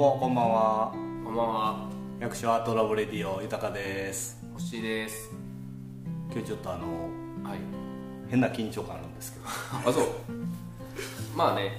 [0.00, 0.92] もこんばんは。
[1.26, 1.90] こんばんは。
[2.20, 4.42] 百姓 ART LAB radio 豊です。
[4.54, 5.30] 星です。
[6.32, 7.10] 今日ちょっとあの
[7.44, 7.58] はい。
[8.30, 9.44] 変な緊張感あるんですけど。
[9.90, 10.06] あそう。
[11.36, 11.72] まあね。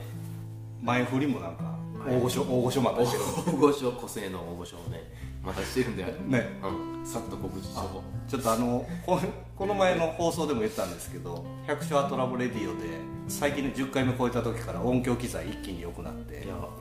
[0.84, 2.16] 前振りもなんかはい。
[2.16, 3.58] 大御所、大御所またしてる。
[3.58, 5.02] 大御所個性の大御所をね
[5.44, 6.60] またしてるんで ね。
[6.62, 7.04] うん。
[7.04, 9.20] さっと告知しとこちょっとあのこ
[9.56, 12.88] この前の放送でも言ったんですけど百姓 ART LAB radio で
[13.28, 16.42] 最近の10回目超えた時から音響機材一気に良くなって。
[16.42, 16.81] ういやう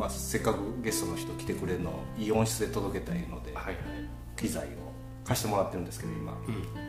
[0.00, 3.76] まあ、せっかくゲストの人来てくれるのをいい音質で届けたいので、はいはい。
[4.34, 4.68] 機材を
[5.22, 6.34] 貸してもらってるんですけど今、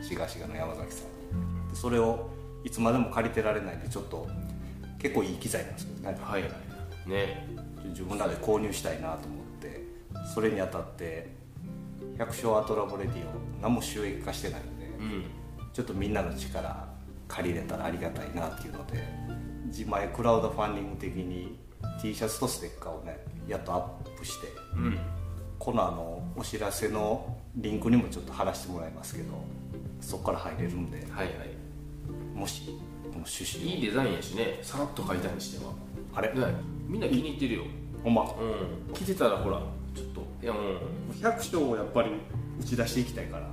[0.02, 1.66] しがしがの山崎さん。
[1.66, 2.30] にでそれを
[2.64, 4.26] いつまでも借りてられないんでちょっと
[4.98, 7.10] 結構いい機材なんですけどね、はいはい。
[7.10, 7.46] ね。
[7.90, 9.84] 自分らで購入したいなと思って
[10.34, 11.28] それにあたって
[12.16, 15.24] 百姓アートラボレディオ何も収益化してないので、うん。
[15.74, 16.88] ちょっとみんなの力
[17.28, 19.04] 借りれたらありがたいなっていうので
[19.66, 21.58] 自前クラウドファンディング的に
[22.00, 24.98] T シャツとステッカーをねやっとアップしてうん。
[25.58, 29.28] このあのお知らせのリンクにもちょっと貼らせてもらいますけど
[30.00, 31.54] そこから入れるんではいはい。
[32.34, 32.62] もし
[33.04, 34.58] この趣旨をいいデザインやしね。
[34.62, 35.72] さらっと描いたにしては
[36.14, 36.32] あれ？
[36.34, 36.54] ね。
[36.88, 37.62] みんな気に入ってるよ。
[38.02, 38.22] ほんま？
[38.22, 38.94] うん。
[38.94, 39.60] 着てたらほら
[39.94, 40.22] ちょっと。
[40.42, 40.62] いやもう
[41.22, 42.10] 百姓をやっぱり
[42.60, 43.48] 打ち出していきたいから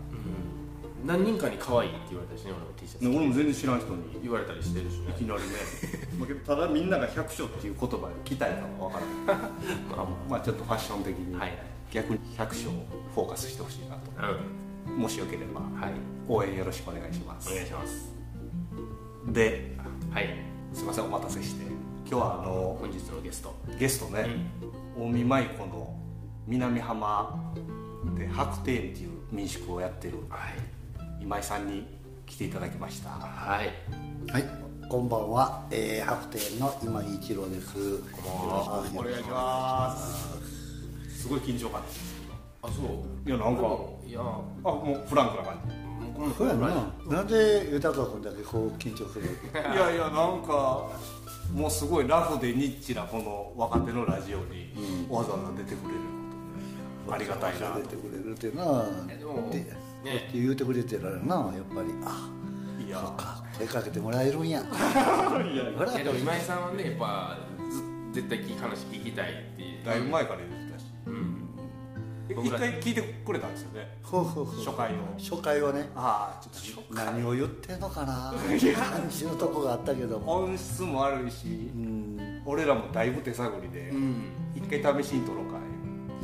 [1.06, 3.08] 何人かに可愛いって言われたしね俺の T シャツ。
[3.08, 4.20] 俺も全然知らん人に。
[4.22, 5.12] 言われたりしてるしね。
[5.12, 5.48] いきなりね。
[6.20, 9.46] まあただみんなが百姓っていう言葉で来たいかは分からない
[9.90, 10.08] まあ。
[10.30, 11.36] まあちょっとファッション的に。
[11.36, 11.58] はい。
[11.92, 14.22] 逆に百姓をフォーカスしてほしいなと。
[14.22, 14.36] はい
[14.92, 14.98] うん。
[14.98, 15.94] もしよければはい。
[16.28, 17.50] 応援よろしくお願いします。
[17.52, 18.14] お願いします。
[19.28, 19.76] で
[20.12, 20.36] はい。
[20.74, 21.66] すいませんお待たせして。
[22.10, 23.56] 今日はあの本日のゲスト。
[23.78, 24.28] ゲストね、
[24.98, 25.96] 近江舞子の
[26.48, 27.54] 南浜
[28.18, 30.18] で白庭園っていう民宿をやってる。
[30.30, 30.79] はい
[31.22, 31.86] 今井さんに
[32.26, 33.10] 来ていただきました。
[33.10, 33.68] はい。
[34.32, 34.46] はい、
[34.90, 37.74] こんばんは、えー、白庭の今井一郎です。
[38.00, 38.84] こんばんは。
[38.96, 41.22] お願いします。
[41.24, 42.16] すごい緊張感です
[42.62, 43.30] あそう。
[43.30, 43.62] いやなんか。
[44.06, 44.20] いや。
[44.22, 45.56] あもうフランクな感
[46.18, 46.68] もうそうやな。
[47.08, 49.28] なんで豊君だけこう緊張する？
[49.54, 50.90] じ いやいやなんか
[51.54, 54.74] もうすごいラフでニッチなこの若手のラジオに
[55.10, 56.00] わざわざ出てくれる
[57.06, 57.80] ことでありがたいなと。
[57.82, 58.84] 出てくれるってな。
[59.10, 59.50] えでも
[60.04, 61.90] でね言うてくれてるな、やっぱり。
[62.04, 62.30] あ、
[62.86, 63.00] いや。
[63.02, 63.82] あ、声か。
[63.82, 64.64] けてもらえるんや。
[64.70, 65.46] ほら。
[65.46, 67.38] いやでも今井さんはねやっぱ
[67.70, 69.86] ず絶対話聞きたいっていう。
[69.86, 70.86] だいぶ前から言ってたし。
[71.06, 71.46] うん。
[72.30, 73.98] え一回聞いてくれたんですよね。
[74.04, 74.56] ほうほうほう。
[74.64, 74.96] 初回を。
[75.18, 75.90] 初回はね。
[75.96, 78.34] ああちょっと何を言ってんのかな。
[78.34, 80.44] 感じのとこがあったけども。
[80.44, 81.72] 音質も悪いし。
[81.76, 82.42] うん。
[82.46, 83.90] 俺らもだいぶ手探りで。
[83.90, 84.16] うん。
[84.56, 85.60] 一回試しに撮ろうか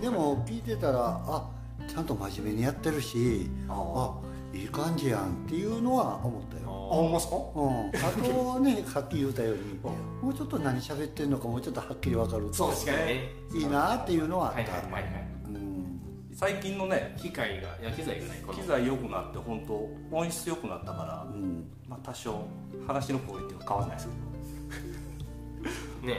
[0.01, 1.49] でも聞いてたらあ
[1.87, 4.19] ちゃんと真面目にやってるしあ
[4.53, 7.35] いい感じやんっていうのは思ったよ、あほんまっすか？
[7.35, 7.91] うん、あ
[8.33, 9.79] とはねさっき言ったように
[10.23, 13.29] もうちょっと何喋ってんのかもうちょっとはっきり分かると確かにね。
[13.53, 15.27] いいなっていうのはあった、はいはいはいはい。
[15.45, 15.99] うん。
[16.33, 21.69] 最近のね機械がいや機材がない機材良くなって本当音質良くなったから、うん。
[21.89, 22.45] まあ多少
[22.87, 24.13] 話のクオリティは変わらないですね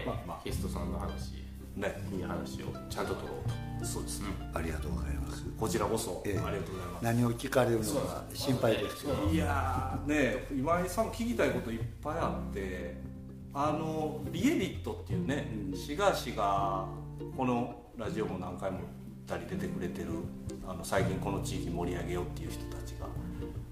[0.05, 0.41] まあまあ。
[0.44, 1.32] ゲストさんの話。
[1.32, 1.94] けどね。
[2.15, 4.22] いい話をちゃんと取ろうとそうです、
[4.54, 5.44] ありがとうございます。
[5.59, 6.38] こちらこそ、ええ。
[6.38, 7.04] ありがとうございます。
[7.04, 12.97] 何を聞かれるのか心配ですけどいやーね今井さんも聞きたいこといっぱいあって
[13.53, 16.87] あのリエディットっていうね、シガシが
[17.37, 18.81] このラジオも何回も
[19.26, 20.08] たり出てくれてる
[20.66, 23.06] あの最近この地域盛り上げようっていう人たちが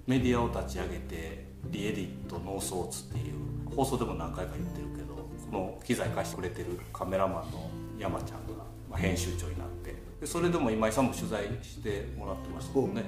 [0.06, 3.34] メディアを立ち上げてリエディットノーソーツっていう
[3.75, 9.73] 放送でも何回か言ってるけどこの機材貸してくれてるカメラマンの山ちゃんが、まあ、編集長になって
[10.24, 13.02] でそれでも今井さんも取材してもらってましたもんね、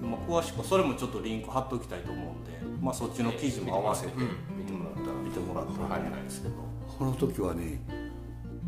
[0.00, 4.30] まあ、詳しくはそれもちょっとリンク貼っておきたいと思うんで、まあ、そっちの記事も合わせてうん。
[4.56, 6.54] 見てもらったら見てもらったらいいんじゃないですけど、
[6.98, 7.82] この時はね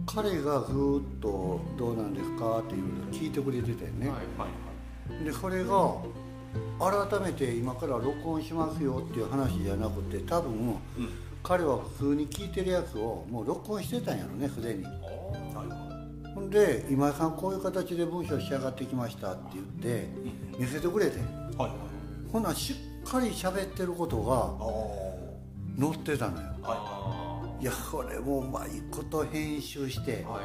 [0.04, 5.96] 彼がずーっと「どうなんですか?」っていうのを聞いてくれてたよね、はいはいでそれが
[6.78, 10.76] 改めて今から録音しますよっていう話じゃなくて多分、
[11.42, 14.84] 彼は普通に聞いてるやつをもう録音してたんやろねすでに
[16.34, 20.08] ほんで今井さんこういう形で文章仕上がってきましたって言って
[20.58, 21.70] 見せてくれてはいはい。
[22.32, 22.74] ほなし
[23.04, 24.18] っかり喋ってること
[25.78, 26.48] あが載ってたのよ。
[26.62, 27.64] あはい。
[27.64, 30.40] やこれもうまいこと編集してはいは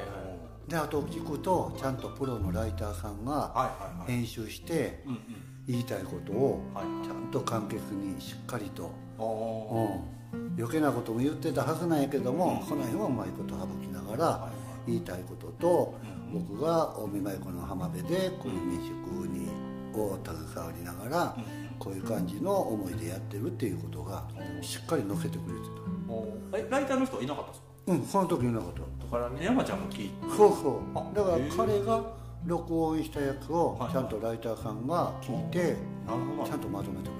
[0.67, 0.69] い。
[0.69, 5.21] であと聞くとちゃんとプロのライターさんが編集してうんうん。
[5.67, 7.05] 言いたいことをはい。
[7.05, 8.91] ちゃんと簡潔にしっかりと。
[9.19, 14.49] うん、余計なことも言ってたはずなんやけども、この辺はうまいこと省きながら
[14.87, 15.95] 言いたいことと、
[16.33, 18.93] 僕が近江舞子の浜辺でこういう民宿
[19.27, 19.47] に
[19.93, 21.37] を携わりながら、
[21.79, 24.25] こういう感じの思いでやってるっていうことが
[24.61, 25.67] しっかり載せてくれて
[26.07, 26.65] おー。
[26.65, 27.67] えライターの人はいなかったんですか？
[27.87, 28.79] うんその時いなかった。
[28.79, 30.13] だからね山ちゃんも聞いて。
[30.35, 30.81] そうそう。
[30.95, 32.03] あだから彼が
[32.45, 35.75] 録音したやつをはいちゃんとライターさんが聞いて
[36.07, 37.13] ちゃんとまとめてく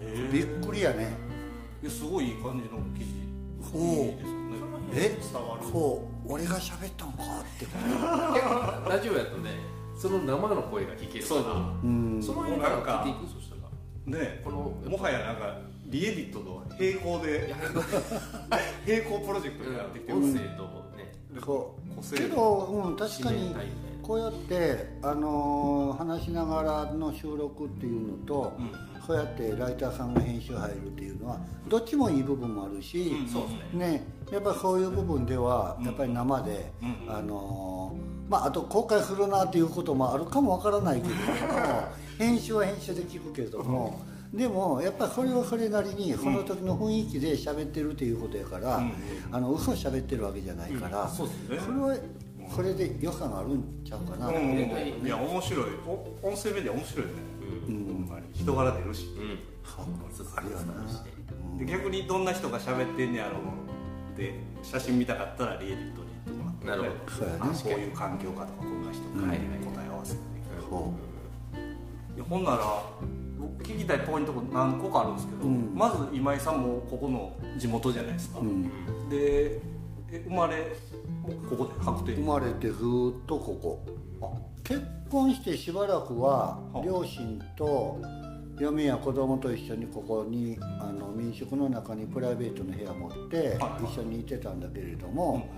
[0.00, 0.20] れて。
[0.24, 1.16] えびっくりやね。
[1.88, 3.10] すごいいい感じの記事。
[3.78, 4.56] いいですよね。
[4.92, 5.16] え？
[5.20, 5.66] 伝わる。
[5.70, 7.66] そう俺が喋ったんかって。
[8.90, 9.50] ラジオやとね
[9.98, 11.26] その生の声が聞ける。
[11.26, 11.40] から
[11.82, 12.22] うん。
[12.22, 14.18] その辺から聞いていくそしたら。
[14.18, 17.54] ねこのもはやなんかリエディットと並行で
[18.86, 20.18] 並 行プロジェクトになってきてる。
[20.18, 20.62] 音声と
[20.96, 21.12] ね。
[21.44, 23.54] そう個性けど、うん、確かに
[24.02, 31.38] こうやって、あのー話しながらの収録っていうのと、うんそうやってライターさんが編集入るっていうのは
[31.68, 33.86] どっちもいい部分もあるし、うんね。
[33.86, 35.86] ね、やっぱりそういう部分ではうん。
[35.86, 41.28] やっぱり生で、うんあのーまあ、あと後悔するなっていうこともあるかもわからないけれども
[42.18, 44.00] 編集は編集で聞くけれども、
[44.32, 48.92] でもやっぱりそれはそれなりにその時の雰囲気で喋ってるっていうことやから、うん。
[49.30, 51.58] あの嘘喋ってるわけじゃないから、そうですね。
[51.64, 51.96] それは
[52.54, 55.64] それで良さがあるんちゃうかな、うん絶対いや面白い。
[55.86, 57.35] お音声メディア面白いよね
[58.32, 59.38] 人柄出るしうん。
[60.36, 61.10] あるよなして。
[61.58, 62.24] で逆にどん。
[62.24, 63.12] な人が喋ってん。
[63.12, 63.42] ねやろう
[64.14, 67.40] って写真見たかったらリエディットに行ってもらってなるほどそうやね。
[67.42, 68.84] あこういう環境かとかこん。
[68.84, 70.20] な人か、うん答え合わせて
[70.68, 70.92] そ
[72.16, 72.18] い。
[72.18, 72.82] やほんなら
[73.38, 75.72] 僕聞きたいポイント何個かあるんですけど、うん。
[75.74, 78.62] まず今井さんもここの地元じゃないですか、う、うん、
[79.10, 79.60] で
[80.10, 80.74] え生まれ
[81.22, 83.84] もここで確定生まれてずーっとここ。
[84.22, 88.00] あ結婚してしばらくはは両親と
[88.58, 93.84] 嫁や子供と一緒にここにあの民宿の中にプライベートの部屋持ってはい。
[93.84, 95.48] 一緒にいてたんだけれども、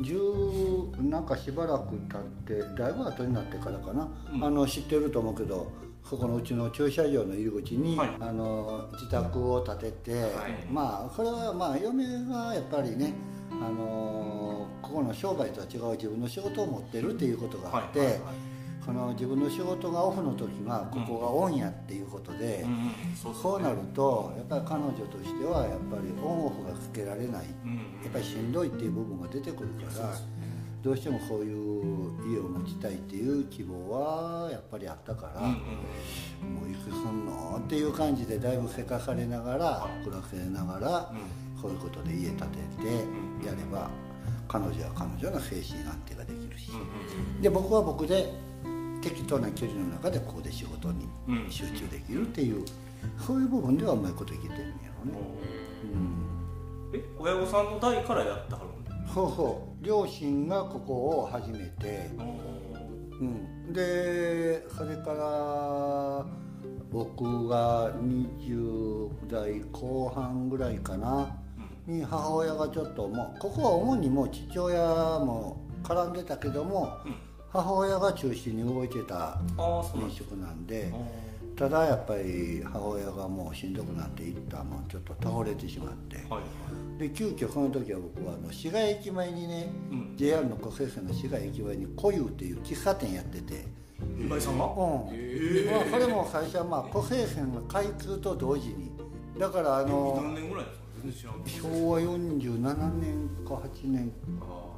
[0.00, 4.44] 10なんかしばらく経ってだいぶ後になってからかな、うん。
[4.44, 5.70] あの知ってると思うけど
[6.08, 8.10] そこのうちの駐車場の入り口に、はい。
[8.18, 10.32] あの自宅を建てて、
[10.72, 13.14] まあこれはまあ嫁がやっぱりね
[13.50, 18.34] あのここの商売とは違う自分の仕事を持ってるっていうことがあって、はいはいはい。
[18.84, 27.46] その自分の仕事がオフの時がここがオンやっていうことで、うんうんねそうなるとやっぱり彼女としてはやっぱりオンオフがつけられない。
[27.64, 30.14] うんやっぱりしんどいっていう部分が出てくるから
[30.82, 37.60] どうしてもそういう家を持ちたいっていう希望はやっぱりあったから、もういくつすんの？
[37.62, 41.12] っていう感じでだいぶせかされながら暮らせながら、
[41.60, 42.46] そういうことで家建てて
[43.46, 43.90] やれば
[44.46, 46.70] 彼女は彼女の精神安定ができるし、
[47.40, 48.32] で僕は僕で
[49.02, 51.50] 適当な距離の中でここで仕事にうん。
[51.50, 52.64] 集中できるっていう、
[53.18, 54.66] そういう部分ではうまいこといけてるんや
[55.04, 55.18] ろね、
[56.92, 59.84] うん、え親御さんの代からやってはるんでそうそう。
[59.84, 62.10] 両親がここを始めて、
[63.20, 66.26] うん、でそれから
[66.90, 71.37] 僕が20代後半ぐらいかな
[71.88, 74.78] に母親がちょっともうここは主にもう父親
[75.18, 76.92] も絡んでたけども、
[77.50, 80.92] 母親が中心に動いてたああそうなん民で
[81.56, 86.18] ただやっぱり母親がもうしんどくなっていったもうちょっと倒れてしまって。
[86.18, 86.42] ーはい。
[86.98, 90.14] で急遽その時は僕はあの市街駅前にね、うん。
[90.16, 93.66] JR の国政線の市街駅前に古湯っていう喫茶店やってて。
[94.20, 94.66] 今井さんが？
[94.66, 95.10] うん、まあ、
[95.90, 98.92] これも最初はまあ古政線が開通と同時に。
[99.36, 100.84] だからあの何年ぐらいですか？
[101.12, 101.28] 昭
[101.90, 104.12] 和47年か8年。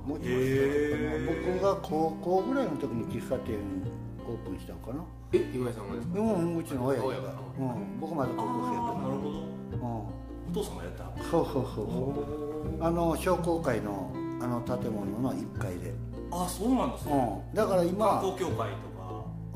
[0.06, 3.58] もうちょっとへー僕が高校ぐらいの時に喫茶店
[4.26, 5.04] オープンしたのかな。
[5.32, 7.28] え今井さんがですかうんうちの親が、親が。
[7.58, 9.00] うん、僕まだ高校生やった。
[9.00, 9.38] なるほど。
[9.38, 10.20] うん。
[10.50, 11.04] お父さんがやった。
[11.04, 11.82] はそうそうそうそ
[12.80, 12.84] う。
[12.84, 15.92] あの商工会のあの建物の1階で、
[16.30, 17.44] あそうなんですね。
[17.50, 18.70] うん、だから今観光協会とか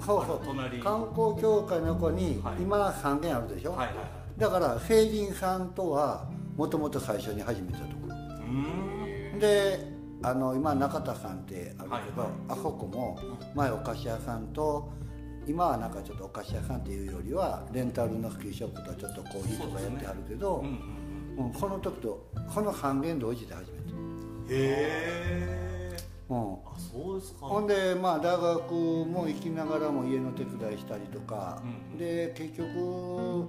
[0.00, 0.40] そうそう。
[0.44, 0.80] 隣。
[0.80, 2.62] 観光協会の子に、はい。
[2.62, 4.06] 今3軒あるでしょ、はいはいはい。
[4.36, 8.08] だから成人さんとはもともと最初に始めたとこ。
[8.08, 9.92] ろで
[10.22, 12.30] あの今中田さんってあるけど、はい。
[12.30, 13.18] はいあそこも
[13.54, 14.90] 前お菓子屋さんと
[15.46, 20.72] 今はなんかちょっとお菓子屋さんっていうよりはレンタルのスキーショップとちょっとコーヒーとかやってあるけど、うんうん
[21.36, 21.46] うん。
[21.46, 23.94] うんこの時とこの3軒同時で始めた、へ
[24.50, 25.96] え。
[26.30, 27.46] うん、あそうですか。
[27.46, 31.60] ほんでまあ大学も行きながらも家の手伝いしたりとか、
[31.92, 31.98] うん。
[31.98, 33.48] で結局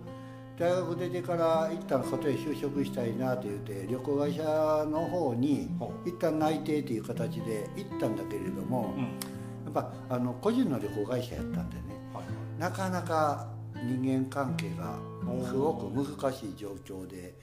[0.57, 4.43] 大学出てから一旦外へ就職したいなと言って旅行会社
[4.89, 9.35] の方にほ一旦内定という形で行ったんだけれども、うん。
[9.65, 11.83] やっぱあの個人の旅行会社やったんでね
[12.13, 14.97] はいなかなか人間関係が
[15.47, 17.35] すごく難しい状況で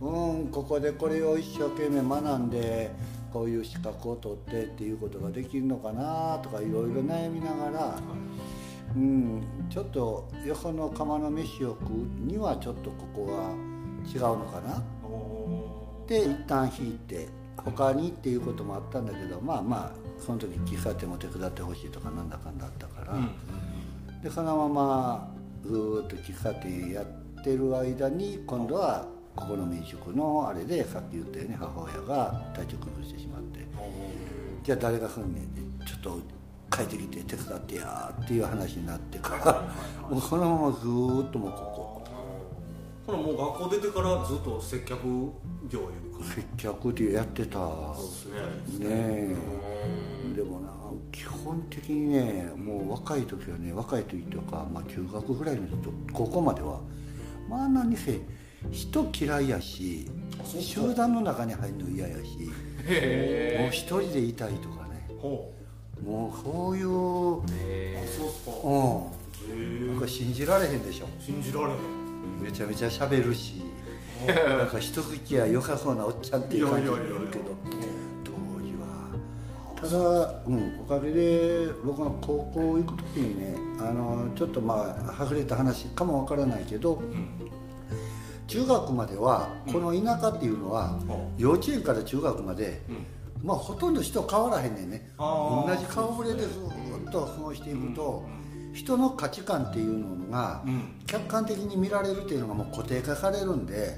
[0.00, 2.90] うんここでこれを一生懸命学んで
[3.32, 8.41] こういう資格を取ってっていうことができるのかなとかいろいろ悩みながら、うん、
[9.70, 11.96] ちょっとよその釜の飯を食う
[12.26, 13.54] にはちょっとここは
[14.06, 14.82] 違うのかな。
[15.04, 23.16] おで一旦引いて他にっていうこともあったんだけどまあまあその時喫茶店も手伝ってほしいとかなんだかんだあったから、
[24.22, 29.06] でそのままずーっと喫茶店やってる間に今度は
[29.36, 33.60] ここの民宿のあれでさっき言ったように母親が体調崩してしまって。
[34.62, 36.20] じゃあ誰がすんねんでちょっと
[36.72, 42.02] 帰ってきて手伝ってやっていう話になってからもうそのままずーっともうここ。
[43.06, 45.02] ほらもう学校出てからずっと接客
[45.68, 46.24] 業いうか。
[46.34, 47.58] 接客でやってた。
[47.58, 47.96] そ
[48.28, 48.32] う
[48.66, 48.88] ですね。
[48.88, 49.36] ね
[50.32, 50.36] え。
[50.36, 50.72] でもな
[51.10, 55.76] 基本的にねもう若い時はね若い時とか、まあ、中学ぐらいの人
[56.12, 56.80] 高校までは
[57.48, 58.20] まあ何せ
[58.70, 60.08] 人嫌いやし
[60.44, 62.38] 集団の中に入るの嫌やし
[63.58, 65.08] もう一人でいたいとかね。
[65.20, 65.52] ほ
[66.04, 66.90] もうそういうう
[68.06, 68.50] そうっすか
[69.50, 71.06] うんなんか信じられへんでしょ。
[71.20, 71.78] 信じられへん。
[72.42, 73.62] めちゃめちゃ喋るし
[74.26, 77.44] なんか一口や良さそうなおっちゃんっていう感じになるけど。
[78.24, 78.30] 当
[78.60, 79.14] 時は
[79.76, 84.74] ただ、うん、おかげで僕の高校行く時にねあのちょっとま
[85.08, 87.02] あはぐれた話かもわからないけど、
[88.46, 90.98] 中学まではこの田舎っていうのは、
[91.36, 92.82] 幼稚園から中学まで、
[93.42, 95.10] まあほとんど人変わらへんねんね。
[95.18, 98.24] 同じ顔ぶれでずっと過ごしていくと、
[98.72, 101.00] 人の価値観っていうのが、ん。
[101.06, 103.96] 客観的に見られるっていうのがもう固定化されるんで、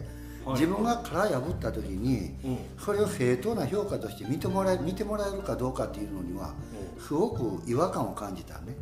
[0.48, 2.58] 自分が殻破った時に、うん。
[2.78, 6.54] それを正当な評価として見てもらえ見てもらえるかどうかっていうのには
[6.98, 8.76] すごく違和感を感じたね。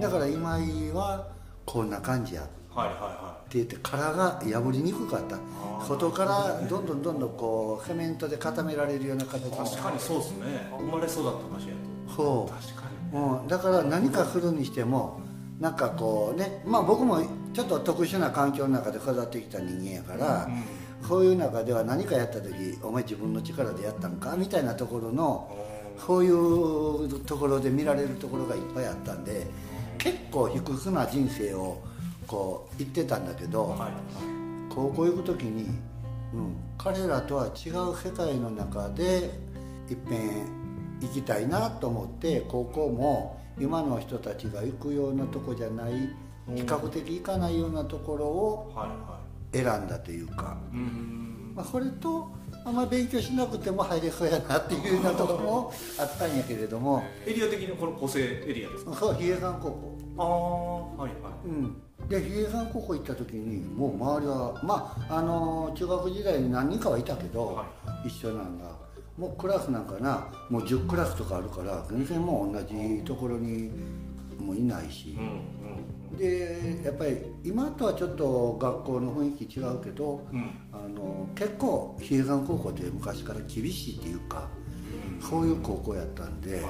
[0.00, 1.28] だから今井は
[1.66, 5.38] こんな感じやってはいはいは言って殻が破りにくかった。
[5.84, 10.72] 外からどんどんどんどんこうセメントで固められるような形い確かにそうですね。
[10.78, 11.74] 生まれ育った場所や
[12.06, 12.14] と。
[12.14, 12.52] そう。
[12.52, 15.20] 確かうん、だから何かするにしても
[15.60, 20.48] なんかこうねまあ僕もちょっと特殊な環境の中で育ってきた人間やから、
[21.06, 25.54] そういう中では何かやった時「お前自分の力でやったんか?」みたいなところの
[26.06, 29.46] そういうところで見られるところがいっぱいあったんで
[29.98, 31.82] 結構卑屈な人生を
[32.32, 33.90] こう言ってたんだけど、はい。
[34.74, 35.64] 高校行く時に、
[36.32, 39.30] うん、彼らとは違う世界の中で
[39.90, 40.46] いっぺん
[41.02, 45.92] 行きたいなと思って高校も今の人たちが行くようなとこじゃない
[46.54, 48.72] 比較的行かないようなところを
[49.52, 50.56] 選んだというか、
[51.54, 52.32] まあ、それと
[52.64, 57.02] あんま勉強しなくても入れそうやなっていうようなところもあったんやけれども。
[57.26, 58.94] エリア的にこの個性エリアですか？
[58.94, 59.98] そう比叡山高校。
[60.18, 61.48] ああはいはい。
[61.48, 67.66] うん、で比叡山高校行った時にもう周りはまああの中学時代に何人かはいたけど、は
[68.06, 68.70] 一緒なんが
[69.18, 73.70] もうクラスなんかなもう10クラスとかあるから全然もう同じところに
[74.38, 75.16] もういないし。
[75.18, 75.40] う、ん
[76.18, 80.38] でやっぱり今とはちょっと学校の雰囲気違うけど、うん。
[80.38, 80.50] うん
[80.84, 84.48] あの結構比叡山高校って昔から厳しいっていうか、
[85.20, 86.62] そういう高校やったんで,、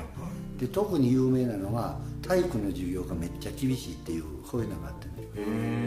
[0.58, 5.12] で特に有名なのが体育の授業がめっちゃ厳しいっていうそういうのがあってね。
[5.18, 5.86] へえ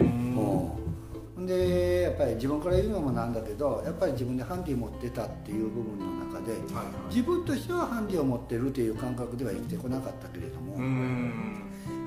[1.38, 7.14] うん、でやっぱり自分から言うのもなんだけどやっぱり自分でハンディ持ってたっていう部分の中で、はい。
[7.14, 11.65] 自分としてはハンディを持ってるっていう感覚では生きてこなかったけれども、うん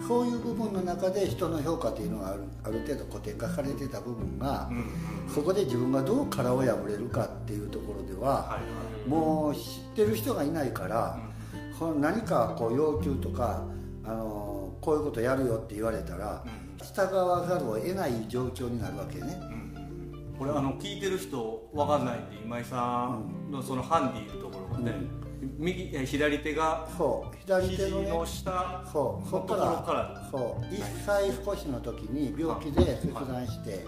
[0.08, 4.84] そういう部分の中で人の評価っていうのがあるある程度固定化されてた部分が、うん
[5.28, 8.58] そこで自分がどう殻を破れるかっていうところでは、
[9.06, 9.62] もう知っ
[9.94, 11.18] てる人がいないから、
[11.78, 13.62] その何かこう要求とか
[14.04, 16.42] あのこういうことやるよって言われたら、
[16.82, 19.38] 従わざるを得ない状況になるわけね。
[20.38, 24.94] これあの聞いてる人わかんないんで今井さんのそのハンディのところがね、
[25.59, 30.28] 右え左手がそう左手のね肘の下そうそこから。
[30.30, 33.85] そう1歳少しの時に病気で切断して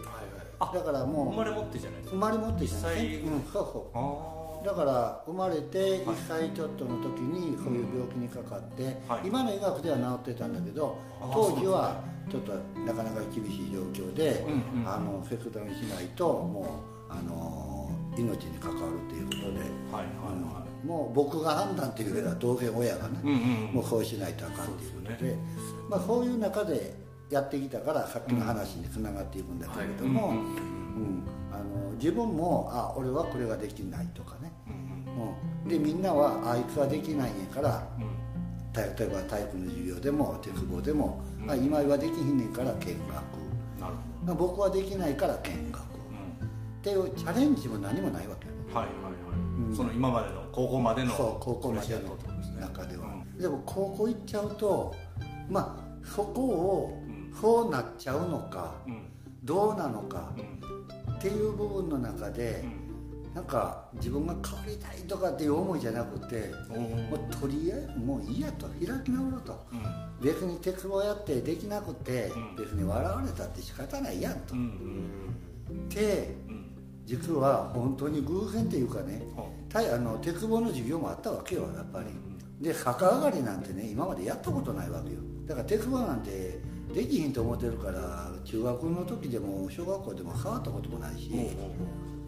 [0.59, 2.03] あだからもう生まれ持ってじゃない。
[2.03, 9.27] ですか生まれ持ってした一歳うんそうそあうだから生まれて1歳ちょっとの時にそういう病気にかかって、はい。
[9.27, 12.53] 今の医学では治ってたんだけどあ当時はちょっと
[12.87, 14.89] なかなか厳しい状況で、うんうん。
[14.89, 19.59] あの切断しないともうあの命に関わるということで、はい
[19.93, 20.05] はい
[20.45, 23.75] はもう僕が判断っていうよりは当然親がね、いうんうん。
[23.75, 25.39] もうそうしないとあかんっていうことでそうです
[25.89, 26.95] まあ、そういう中で
[27.31, 31.25] やってきたからさっきの話につながっていくんだけれども、うんうんうん。
[31.53, 38.21] あの自分もあ俺はこれができないとかね、うんうん、でみんなはあいつはできないんやからうん。
[38.73, 42.97] た例えば体育の授業でも鉄棒でも、まあ、今はできひんねんから見
[44.25, 45.81] 学、僕はできないから見学。
[45.81, 45.91] っほ
[46.83, 52.17] ていうチャレンジも何もないわけはいはいはい、その今までの高校までのそう高校までの
[52.61, 53.39] 中では、うん。
[53.39, 54.95] でも高校行っちゃうと
[55.49, 59.03] まあそこをうんそうなっちゃうのか、うん。
[59.45, 61.15] どうなのかうん。
[61.15, 62.65] っていう部分の中で、
[63.35, 69.67] なんか自分が変わりたいとかっていう思いじゃなくてもうとりあえずもういいやと開き直ろうと。
[69.73, 70.25] うん。
[70.25, 72.57] 別に鉄棒やってできなくてうん。
[72.57, 76.67] 別に笑われたって仕方ないやんとうんうんでうん
[77.07, 79.23] 実は本当に偶然っていうかね
[79.75, 82.07] あの鉄棒の授業もあったわけよやっぱり。
[82.61, 85.21] で逆上がりなんてね今までやったことないわけよ。
[85.47, 86.61] だから鉄棒なんて
[86.93, 91.31] できひんと思ってるから中学の時でも小学校でも変わったこともないし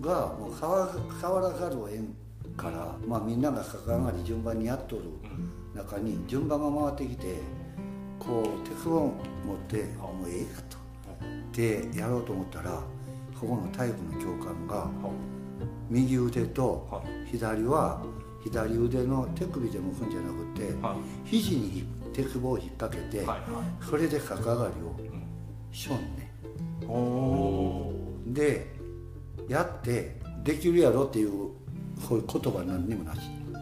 [0.01, 0.89] がもう変わ
[1.21, 2.15] 変わらざるを得ん
[2.57, 5.03] から、まあ、みんなが逆上がり順番にやっとる
[5.75, 7.37] 中に順番が回ってきて
[8.19, 9.07] こう鉄棒を
[9.45, 10.83] 持って「もうええや」と。
[11.53, 12.83] でやろうと思ったら
[13.39, 14.89] ここの体育の教官が
[15.91, 17.07] 右腕とはい。
[17.31, 18.03] 左は
[18.45, 21.29] 左腕の手首で向くんじゃなくてはい。
[21.29, 24.95] 肘に鉄棒を引っ掛けてはいはそれで逆上がりを
[25.73, 26.33] いしょんね。
[26.89, 26.91] う
[28.31, 28.73] んで
[29.49, 31.31] やってできるやろっていう
[32.09, 33.21] こういう言葉何にもなし。
[33.55, 33.59] あ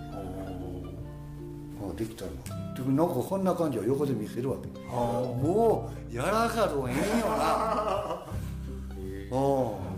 [1.97, 2.31] できたの。
[2.75, 4.69] でなんかこんな感じを横で見せるわけ。
[4.89, 7.03] あもうやらざるをえんよ
[7.37, 8.27] な。
[9.33, 9.90] うん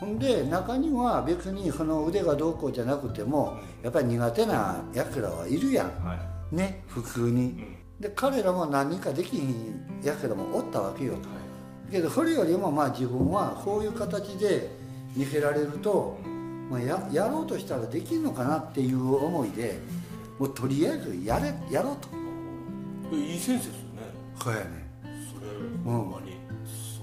[0.00, 5.90] ほんで中には別にその腕がどうこうじゃなくてもやっぱり苦手なやつらはいるやん。
[5.90, 6.14] ーは
[6.50, 6.56] い。
[6.56, 7.76] ね普通に。
[8.00, 11.14] で彼らも何人かできひんやつらもおったわけよ。
[11.90, 14.70] けどそれよりもまあ自分はこういう形で
[15.14, 16.18] 見せられると、
[16.70, 19.80] まあ、ややろうとしたらできるのかなっていう思いで
[20.38, 22.08] もうとりあえずやれやろうと。
[23.14, 23.80] いい先生ですよね。
[24.42, 24.90] そうやね。
[25.02, 26.36] それほんまに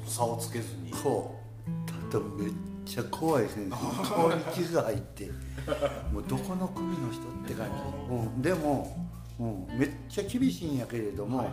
[0.07, 0.91] 差をつけずに。
[0.95, 2.11] そう。
[2.11, 2.49] ただめっ
[2.87, 3.75] ちゃ怖い先生。
[4.07, 5.29] 顔に傷が入って
[6.13, 8.95] もうどこの組の人って感じ、うん、でも、
[9.39, 11.49] うん、めっちゃ厳しいんやけれども、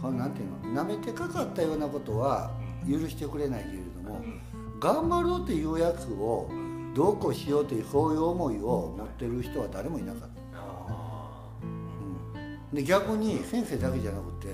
[0.00, 0.82] このなんていうの？
[0.82, 2.50] 舐めてかかったようなことは
[2.88, 4.24] 許してくれないけれども、
[4.80, 6.50] 頑張ろうっていうやつを
[6.94, 10.28] どうこうしようというそういう思いを持ってる人は誰もいなかった。
[12.72, 14.48] で逆に先生だけじゃなくて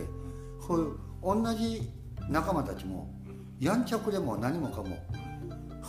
[0.66, 1.90] こういう同じ
[2.28, 3.12] 仲間たちも
[3.58, 4.96] やんちゃくれも何もかも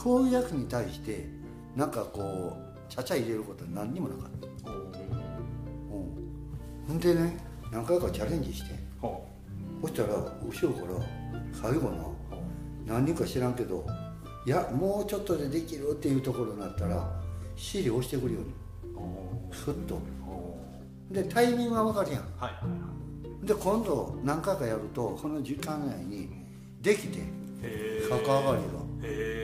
[0.01, 1.27] そういうやつに対して
[1.75, 4.85] なんかこうちゃちゃ入れることは何にもなかった、うん、
[6.87, 7.37] ほんでね
[7.71, 9.19] 何回かチャレンジしては
[9.81, 11.05] そしたら後ろから
[11.53, 12.15] 最後の
[12.85, 13.85] 何人か知らんけど
[14.45, 17.21] いやもうちょっとでできるっていうところになったら
[17.55, 18.65] 尻押してくるように。
[19.51, 19.99] スッと。
[21.09, 22.21] でタイミングが分かるやん。
[22.21, 22.95] はいはい
[23.45, 26.29] で今度何回かやるとこの時間内に
[26.81, 27.19] できて
[27.61, 28.53] へ逆上がりが。
[28.55, 28.57] へ
[29.03, 29.34] え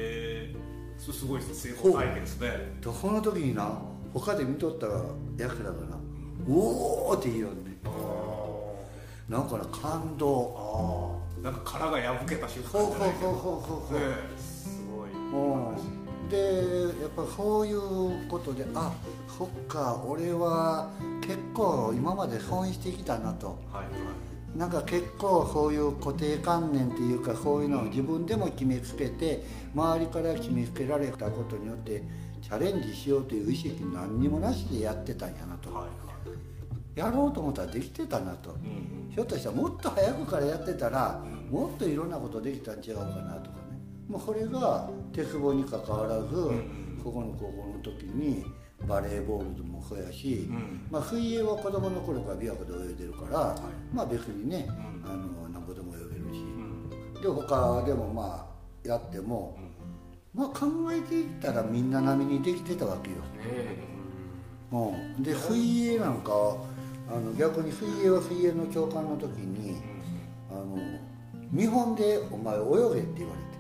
[1.01, 2.47] それすごいですね成功体験ですね。
[2.79, 3.75] でこの時にな
[4.13, 5.97] 他で見とったやつらがな
[6.47, 7.71] 「おお!」って言うよね。
[9.27, 10.53] なんかな感動。
[10.55, 13.31] ああなんか殻が破けた瞬ほうほう間じゃないけど。
[13.31, 13.99] ほうほうほうほう。
[13.99, 14.39] ねえ。
[14.39, 15.09] すごい。
[15.09, 16.29] うん。
[16.29, 18.93] でやっぱそういうことであ
[19.27, 23.47] そっか俺は結構今まで損してきたなと。
[23.47, 32.03] はいはいなんか結構そういう固定観念っていうかそういうのを自分でも決めつけて周りから決めつけられたことによって
[32.41, 35.73] チャレンジしようという意識何にもなしでやってたんやなと。
[35.73, 35.91] はいはい
[36.93, 38.51] やろうと思ったらできてたなと。
[38.51, 43.79] うんひょっとしたらもっと早くからやってたらもっといろんなことできたん違うかなとかね。
[44.07, 46.35] もうこれが鉄棒にかかわらず
[47.03, 48.45] ここの高校の時に
[48.88, 50.88] バレーボールでもそうやし、ん。
[50.89, 53.56] まあ、水泳は子供の頃から琵琶湖で泳いでるから、
[53.94, 55.12] まあ別にね、うん。
[55.12, 57.22] あのなんぼでも泳げるし、うん。
[57.22, 59.58] で他でもまあやっても、
[60.34, 63.17] まあ考えていったらみんな並みにできてたわけよ、
[64.72, 66.32] うん、で水泳なんか
[67.10, 69.82] あの逆に水泳は水泳の教官の時に
[70.50, 70.78] あの
[71.52, 72.60] 見本で「お前泳
[72.96, 73.52] げ」って言われて。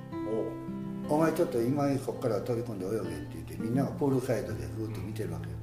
[1.11, 5.57] お前ちょっと今そこから飛び込んで泳げって言ってみんながポールサイドでふーっと見てるわけよ。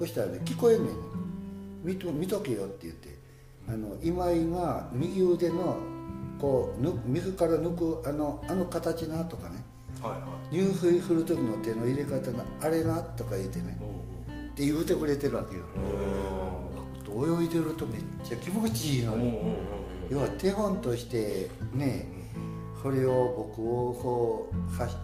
[0.00, 0.94] そしたらね聞こえんねん
[1.84, 3.16] 見と見とけよって言って
[3.68, 5.76] あの今井が右腕の
[6.40, 9.64] こうぬ水から抜くあのあの形なとかね
[10.00, 10.18] はいは
[10.50, 10.56] い。
[10.56, 13.78] 入水する時の手の入れ方のあれなとか言ってね
[14.50, 15.62] って言うてくれてるわけよ。
[17.14, 19.38] 泳いでるとめっちゃ気持ちいいのに。
[20.10, 22.06] 要は手本としてね
[22.82, 24.96] それを僕をこうはし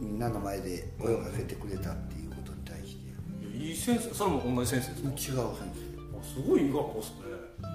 [0.00, 3.56] みんなの前で泳がせてくれたっていうことに対して。
[3.58, 5.42] いい先生それも同じ先生ですか？
[5.42, 5.60] 違う先
[6.20, 7.16] あすごいいい学校ですね。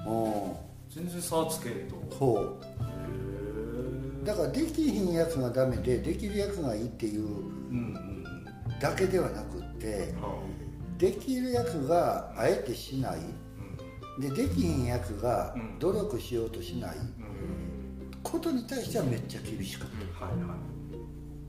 [0.05, 0.47] 生う。
[0.49, 0.55] ん
[0.89, 1.95] 全然差つけんと。
[2.17, 2.43] そへ
[4.21, 7.27] うだからできひんやつがダメでできるやつがいいっていう
[8.79, 10.13] だけではなくって
[10.97, 13.19] できるやつがあえてしない。
[14.19, 15.77] でできひんやつがうん。
[15.79, 16.95] 努力しようとしない
[18.31, 20.25] ことに対してはめっちゃ厳しかった。
[20.25, 20.57] はいはい。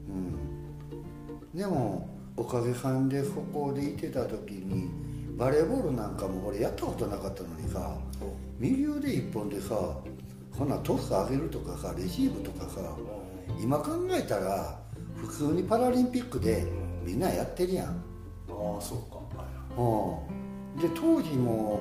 [0.09, 1.59] うん。
[1.59, 4.91] でもおかげさんでここでいてた時に
[5.37, 7.97] バレーボールなんかも俺やったことなかったのにさ
[8.59, 9.75] 右腕一本でさ
[10.57, 12.81] こんなトス上げるとかさレシーブとかさ
[13.61, 14.79] 今考えたら
[15.17, 16.67] 普通にパラリンピックで
[17.03, 17.93] みんなやってるやん、あ
[18.79, 19.17] あそうか。
[19.81, 20.23] は
[20.75, 21.81] うん、で当時も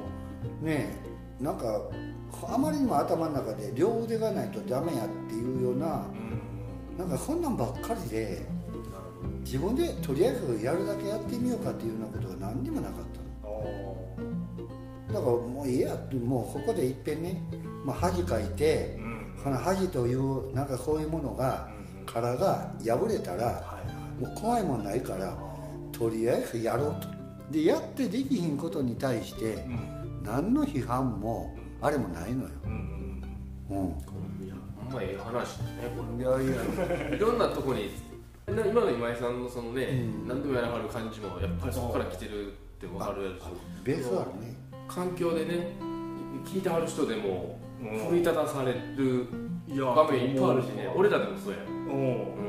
[0.62, 0.96] ね
[1.40, 1.82] なんか
[2.48, 6.98] あまりにも頭の中で両腕がないとダメやっていうようないうん。
[6.98, 8.46] なんかそんなんばっかりで
[9.44, 12.98] 自分でとりあえずやるだけやってみようかっていうようなことが何にもなかっ
[13.42, 14.06] たの。
[15.08, 17.42] だからもういいやってもうここでいっぺんね、
[17.86, 19.44] まあ、恥かいてうん。
[19.44, 21.70] この恥というなんかそういうものが
[22.06, 23.82] 殻が破れたらはいは
[24.20, 24.24] い。
[24.26, 25.38] もう怖いもんないから
[25.92, 27.08] とりあえずやろうと。
[27.52, 30.22] でやってできひんことに対してうん。
[30.24, 33.22] 何の批判もあれもないのよ、うん。
[33.70, 33.78] うん。
[33.78, 33.88] うん、
[34.44, 37.10] いやほんまええ話だねこいやいや。
[37.12, 37.92] れいろんなとこに
[38.48, 39.94] な今の今井さんのそのね、う
[40.26, 40.28] ん。
[40.28, 43.42] 何でもやらはる感じもやっぱりそこから来てるって分かるやろし
[43.84, 44.56] ベースはあるね。
[44.88, 45.78] 環境でね
[46.44, 48.00] 聞いてはる人でもうん。
[48.10, 49.28] 奮い立たされる
[49.68, 50.92] いや場面いっぱいあるしね。
[50.96, 51.60] 俺らでもそうや。
[51.60, 52.46] ん、うん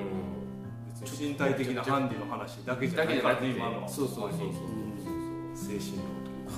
[1.05, 3.51] 身体的なハンディの話だけじゃなくて。
[3.51, 3.83] 今の。
[3.83, 4.51] はそうそうそうそう。
[5.55, 6.01] 精神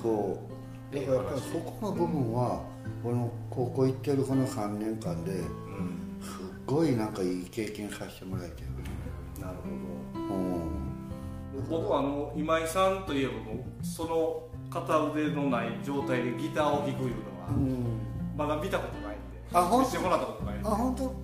[0.00, 0.57] そう
[0.92, 2.62] だからやっぱりそこの部分は
[3.02, 5.50] この高校行ってるこの3年間ですっ
[6.66, 8.68] ごいなんかいい経験させてもらえてる。
[9.40, 10.34] なるほど。
[10.34, 11.68] うん。
[11.68, 13.32] 僕はあの今井さんといえば
[13.82, 17.84] その片腕のない状態でギターを弾くいうのはうん。
[18.36, 19.42] まだ見たことないんで。
[19.52, 20.68] あほん見せてもらったことないんで。
[20.68, 21.14] あ本当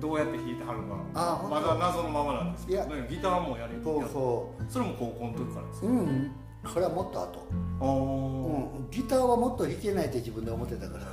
[0.00, 3.84] どうやって弾いてはるかあまだ謎のままなんですけどギターもやれる。
[3.84, 6.30] そうそそれも高校の時からですううん
[6.64, 7.46] これはもっと後。
[7.80, 11.04] うん、ギターはもっと弾けないって自分で思ってたから。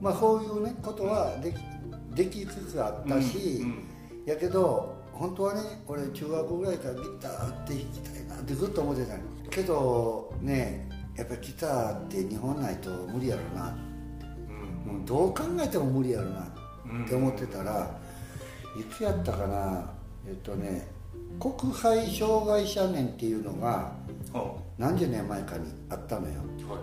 [0.00, 1.56] まあそういうねことはでき
[2.14, 3.84] できつつあったし、うん
[4.26, 9.20] やけど本当はね俺中学校ぐらいからギターって弾きたいなってずっと思ってたの。
[9.50, 13.74] けどねやっぱりギターって日本ないと無理やろな、
[14.86, 14.98] うん。
[14.98, 16.46] うん、どう考えても無理やろな
[16.84, 17.04] うん。
[17.04, 17.98] って思ってたら
[18.78, 19.90] いつやったかな。
[20.26, 20.86] えっとね
[21.40, 23.92] 国際障害者年っていうのが
[24.34, 26.34] あ何十年前かにあったのよ。
[26.68, 26.78] は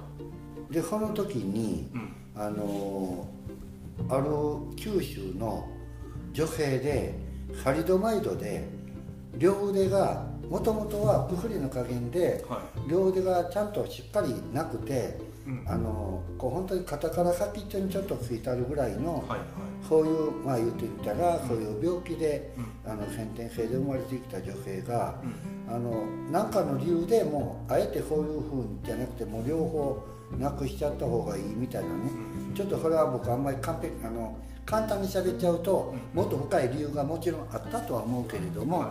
[0.70, 0.74] い。
[0.74, 2.16] でその時にうん。
[2.38, 3.26] あの
[4.10, 4.26] ある
[4.76, 5.66] 九州の
[6.34, 7.16] 女性で
[7.64, 8.68] サリドマイドで
[9.38, 15.18] 両腕がもともとは薬の加減では両腕がちゃんとしっかりなくて
[15.68, 19.40] あのこう本当に肩から先っちょにちょっとついてあるぐらいのはいはい。
[19.88, 22.92] そういうまあ言ってみたらそういう病気でうん。
[22.92, 25.20] あの先天性で生まれてきた女性が
[25.68, 25.76] うん。
[25.76, 30.04] あの何かの理由でもうあえてそういうふうじゃなくてもう両方
[30.40, 32.10] なくしちゃった方がいいみたいなね。
[32.56, 38.86] ちょっとそれは僕あんまり完璧あの簡単に喋っちゃうともっと深い理由がもちろんあったとは思うけれども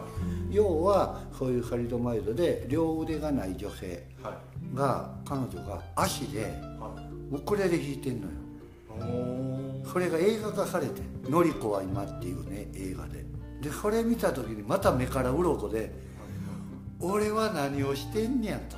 [0.50, 4.76] 要はそういうサリドマイドで両腕がない女性はい。
[4.76, 6.42] が彼女が足で
[6.78, 6.94] は
[7.32, 7.34] い。
[7.34, 8.32] ウクレレ弾いてんのよ。
[9.92, 13.24] それが映画化されて「のりこは今」っていうね映画で。
[13.60, 15.92] でそれ見た時にまた目から鱗で
[17.00, 18.76] 俺は何をしてんねやと。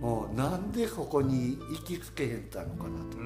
[0.00, 3.16] もうなんでここに行きつけへんたのかなと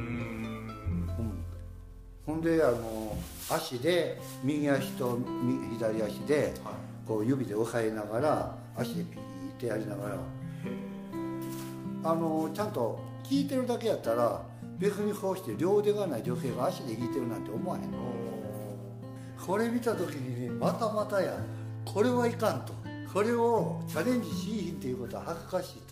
[2.24, 3.16] ほんであの
[3.50, 6.74] 足で右足と右左足ではい。
[7.06, 10.16] こう指で押さえながら足でピーってやりながら。
[12.04, 14.42] あのちゃんと聞いてるだけやったら
[14.78, 17.98] 別にこうして両腕がない女性が足で弾いてるなんて思わへんの。
[19.44, 21.36] これ見た時にねまたまたや。
[21.84, 22.72] これはいかんと。
[23.12, 25.82] これをチャレンジしひんっていうことは恥ずかしい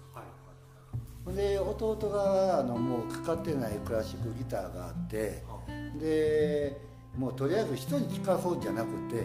[1.27, 1.33] と。
[1.33, 5.43] で弟があのもうかかってないクラシックギターがあって
[5.99, 6.81] で
[7.17, 9.25] もうとりあえず人に聞かそうじゃなくて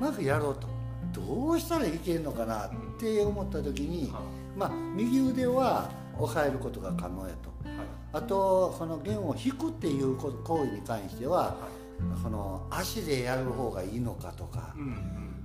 [0.00, 0.72] まずやろうと。
[1.12, 4.10] どうしたらいけるのかなって思った時に、
[4.56, 7.52] まあ右腕は押さえることが可能やと。
[8.14, 11.56] あとその弦を弾くっていう行為に関しては
[12.22, 14.74] その足でやる方がいいのかとか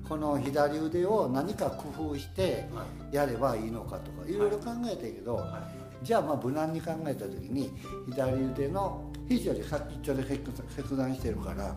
[0.07, 2.67] この左腕を何か工夫して
[3.11, 5.45] やればいいのかとかいろいろ考えたけど、
[6.03, 7.71] じゃあまあ無難に考えた時に
[8.09, 11.73] 左腕の肘より先っちょで切断してるからはい。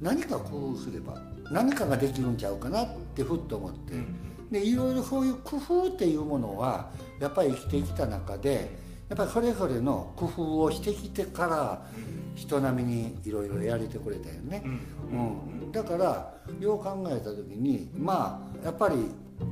[0.00, 8.70] 何か工夫すれば何かができるんちゃうかなってふっと思って、うんでいろいろそういう工夫っていうものはやっぱり生きてきた中で
[9.08, 11.86] やっぱりそれぞれの工夫をしてきてから
[12.34, 14.62] 人並みにいろいろやれてくれたよね。
[14.64, 15.62] うん。
[15.62, 18.96] うん、だからよう考えた時にまあやっぱり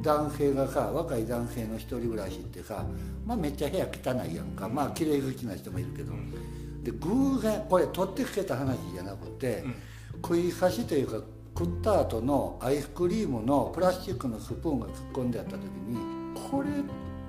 [0.03, 2.85] 男性がさ若い男性の一人暮らしってさ、
[3.25, 4.69] まあ、めっちゃ部屋汚いやんか。
[4.69, 6.13] まあ綺麗好きな人もいるけど、
[6.87, 9.65] で偶然これ取ってきてた話じゃなくて、
[10.23, 11.27] 食い刺しというか
[11.59, 15.99] 食った後のアイスクリームのプラスチックのスプーンが突っ込んであった時に
[16.49, 16.73] これっ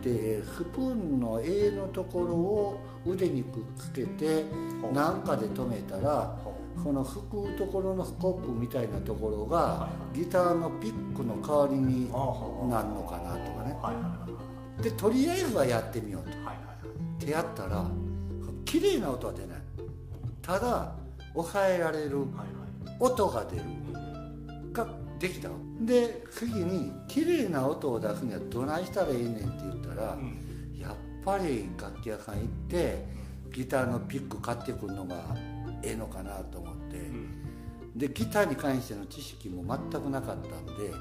[0.04, 4.46] てスプーンの柄のところを腕にくっつけて
[4.94, 12.12] 何かで止めたらほこの拭くところのスコップみたいなところがはギターのピックの代わりに
[12.70, 13.76] なるのかなとかね。
[14.84, 16.30] でとりあえずはやってみようと。
[16.30, 17.84] ってやったら
[18.68, 19.58] 綺麗な音は出ない。
[20.42, 20.94] ただ
[21.34, 22.26] 抑えられる
[23.00, 23.64] 音が出る。
[24.74, 24.86] が
[25.18, 25.50] できた。
[25.82, 30.78] で次に綺麗な音を出すにはどないしたらええねんって言ったら、うん。
[30.80, 33.06] やっぱり楽器屋さん行って
[33.54, 35.16] ギターのピック買ってくるのが
[35.82, 37.10] ええのかなと思って、
[37.96, 40.92] でギターに関しての知識も全くなかったんで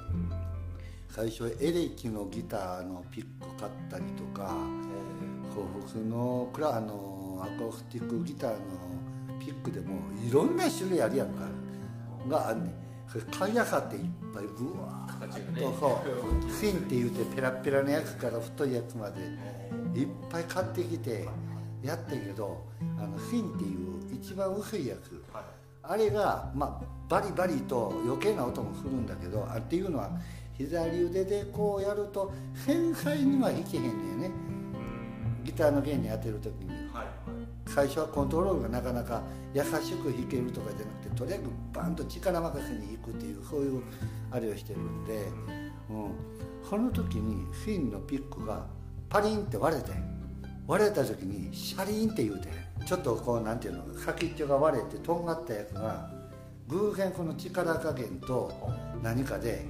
[1.10, 4.54] 最初エレキのギターのピック買ったりとか
[5.54, 7.15] こう普通のクラあの
[7.46, 8.56] アコースティックギターの
[9.38, 11.48] ピックでもいろんな種類あるやんか
[12.28, 12.74] があんねん。
[13.08, 14.02] それ買いやがっていっ
[14.34, 19.20] ぱいブワーッとそうフィンって言うてペラペラのやつから太いやつまで
[19.98, 21.28] いっぱい買ってきて
[21.82, 22.64] やったけど
[22.98, 25.22] あのフィンっていう一番薄いやつ。
[25.32, 25.44] はい。
[25.88, 30.10] あれが、まあ、バリバリと余計な音もするんだけどあっていうのは
[30.58, 34.30] 左腕でこうやると繊細には弾けへんねんね。
[35.44, 36.74] ギターの弦に当てる時には。
[36.74, 36.85] い
[37.76, 43.82] 最初はコントロールがなかなか優しく弾けるとかじゃなくてとりあえずバンと力任せに弾くっていうそういう
[44.30, 45.26] あれをしてるんで、
[45.90, 46.10] うん、
[46.66, 48.64] その時にフィンのピックが
[49.10, 49.90] パリンって割れて
[50.66, 52.48] 割れた時にシャリンって言うて
[52.86, 56.10] ちょっとこうなんていうの先っちょが割れてとんがったやつが
[56.68, 58.50] 偶然この力加減と
[59.02, 59.66] 何かで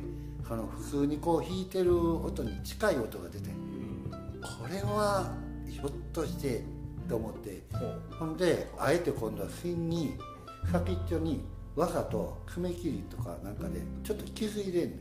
[0.47, 3.51] その普通にこう弾いてる音に近い音が出て
[4.43, 5.35] これは
[5.69, 6.63] ひょっとして
[7.09, 7.63] と思って。
[8.19, 10.17] ほんであえて今度は芯に
[10.71, 11.41] 先っちょに
[11.75, 14.97] わざと爪切りとかなんかでちょっと傷入れんの。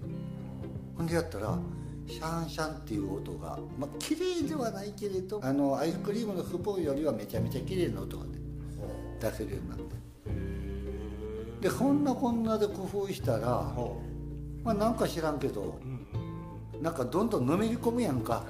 [0.98, 1.58] ほんでやったら
[2.08, 8.26] シャンシャンっていう音がまあ綺麗ではないけれどあのアイスクリームのスプーンよりはめちゃめちゃ綺麗な音が
[9.20, 9.86] 出せるようになって。
[11.62, 13.74] でこんなこんなで工夫したら
[14.64, 15.80] まあなんか知らんけど
[16.82, 18.44] なんかどんどんのめり込むやんか。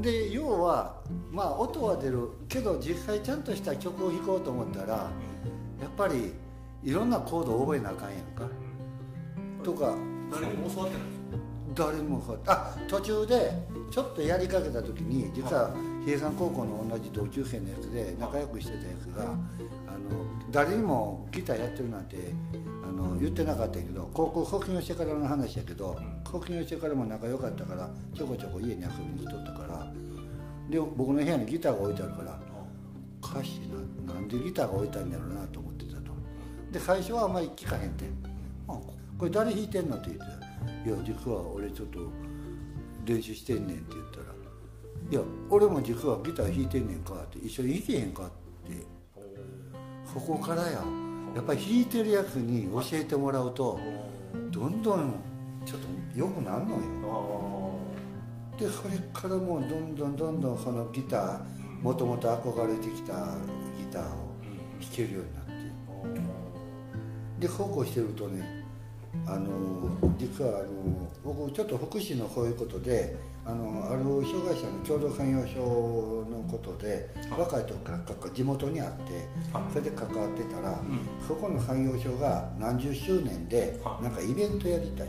[0.00, 0.96] で要は
[1.30, 2.30] まあ音は出る。
[2.48, 6.32] けど実際ちゃんとした曲を弾こうと思ったらやっぱり
[6.82, 8.48] いろんなコードを覚えなあかんやんか。
[9.62, 9.94] とか。
[10.30, 11.20] 誰にも教わってないんです
[11.74, 13.52] 誰にも分かってあ途中で
[13.90, 19.36] ちょっとやりかけた時に実は比叡山高校の同じ同級生のやつで仲良くしてたやつがあの
[20.50, 22.16] 誰にもギターやってるなんて
[22.79, 25.96] あの言ってなかったけど高校卒業してからの話やけど
[26.30, 29.92] 卒業してからも仲良かったからちょこちょこ家に遊びに来とったから。
[30.70, 32.38] で僕の部屋にギターが置いてあるから
[33.22, 33.60] おかしい
[34.06, 36.12] ななんでギターが置いてあるんやろうなと思ってたと。
[36.70, 38.04] で最初はあんまり聞かへんて
[38.68, 38.78] 「あ
[39.18, 40.24] これ誰弾いてんの?」って言って
[40.88, 41.98] 「いや実は俺ちょっと
[43.04, 44.24] 練習してんねん」って言ったら
[45.10, 48.30] 「いや俺も実はギター弾いてんねんか」って「一緒に弾けへんか?」って。
[50.12, 50.82] そこからや
[51.34, 53.78] やっぱり弾いてるやつに教えてもらうと
[54.50, 55.14] どんどん
[55.64, 57.78] ちょっと良くなるのよ。
[58.58, 61.40] でそれからもうどんどんどんどんそのギター
[61.82, 63.36] もともと憧れてきた
[63.78, 64.06] ギターを
[64.80, 65.50] 弾けるようになって。
[67.40, 68.66] でそうこうしてるとね
[69.26, 69.48] あの
[70.18, 70.68] 実はあの
[71.24, 79.28] 僕ちょっと福祉のそういうことであのある障害者の共同産業所のことで若い時から地元にあって
[79.70, 80.78] それで関わってたら、
[81.26, 84.04] そこの産業所が何十周年ではい。
[84.04, 85.08] なんかイベントやりたい。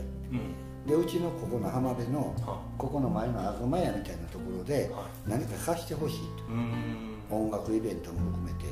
[0.86, 6.18] でうちのここの浜辺のはここの前の東屋みたいなところでは何かさしてほしい
[6.48, 7.18] うん。
[7.28, 8.66] と音楽イベントも含めて。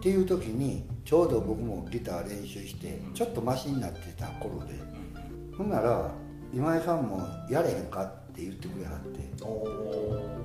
[0.00, 4.74] っていう時にちょうど僕もギター練習してちょっとマシになってた頃で。
[5.56, 6.10] ほんなら
[6.52, 9.44] 今井さんもやれへんかって言ってくれはって。
[9.44, 10.40] おお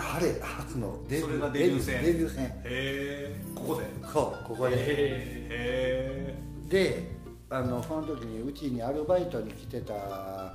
[0.00, 2.04] あれ初のデビューデビュー戦。
[2.04, 2.44] デビュー戦。
[2.44, 3.86] へえここで。
[4.12, 4.74] そうここで。
[4.76, 6.34] へ
[6.68, 7.18] で
[7.50, 10.52] あのその時にうちにアルバイトに来てた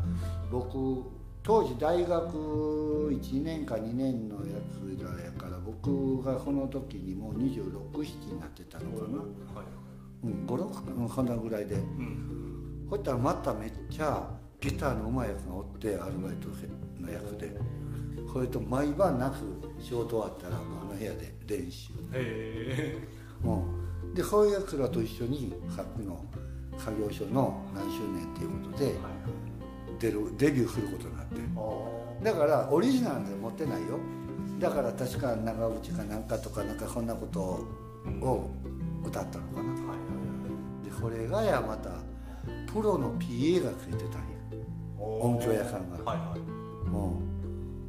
[0.52, 1.04] 僕
[1.42, 9.28] 当時大学1年か2年のやつらやから僕がその時にもう267になってたのかな、はい。
[10.24, 11.76] うん、56うんそんなぐらいで。
[11.76, 12.88] うん。
[12.90, 14.30] ほったらまためっちゃ
[14.64, 16.48] ギターの上手いやつがおってアルバイト
[17.02, 17.84] のやつで。
[18.32, 19.36] それと毎晩なく
[19.80, 21.94] 仕事終わったら僕の部屋で練習。
[21.94, 23.08] へえ。
[23.44, 26.26] うん、でそういうやつらと一緒にさっきの
[26.78, 28.96] 作業所の何周年っていうことで
[30.00, 32.24] 出るデビューすることになって。
[32.24, 34.00] だからオリジナルで持ってないよ。
[34.60, 38.50] だから確か長渕かなんかとかなんかそんなことを
[39.06, 39.74] 歌ったのかな。
[40.84, 41.92] でそれがやまた
[42.72, 44.34] プロの PA がついてたんや
[45.22, 45.98] 音響屋さんが。
[46.04, 46.54] はいはい。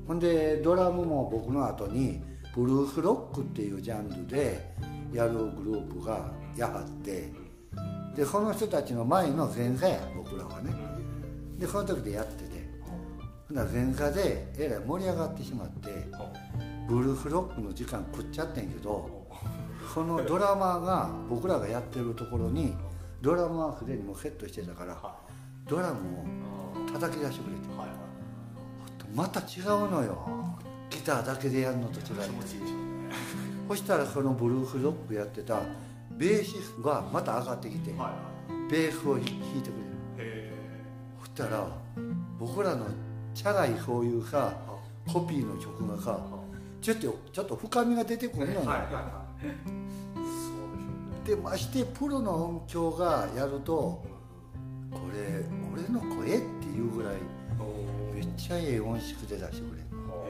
[0.06, 2.20] ほんでドラムも僕の後に
[2.54, 4.74] ブルースロックっていうジャンルで
[5.12, 7.32] やるグループがやはって
[8.14, 10.72] でこの人たちの前の前座や僕らはね。
[11.58, 12.50] でその時でやってて
[13.48, 15.88] ほんなら前座でえらい盛り上がってしまって
[16.88, 19.24] ブルースロックの時間食っちゃってんけど
[19.94, 22.74] そのドラマーが僕らがやってるところに
[23.22, 24.96] ドラムはすでにもうセットしてたから
[25.66, 26.43] ドラムを
[26.94, 27.64] 叩き出してくれて。
[29.14, 30.26] また違うのよ。
[30.90, 32.12] ギターだけでやるのと違って
[33.68, 35.60] そしたらそのブルースロックやってた
[36.10, 37.92] ベーシストがまた上がってきて
[38.70, 40.52] ベースを弾いてくれる。
[41.20, 41.66] そしたら
[42.38, 42.86] 僕らの
[43.34, 44.52] チャラいそういうさ
[45.12, 46.18] コピーの曲がさ
[46.80, 48.62] ちょっとちょっと深みが出てくるのよ、
[51.24, 54.04] でましてプロの音響がやると
[54.90, 57.14] これ俺の声っていうぐらい
[58.14, 60.24] めっちゃええ音色で出してくれるも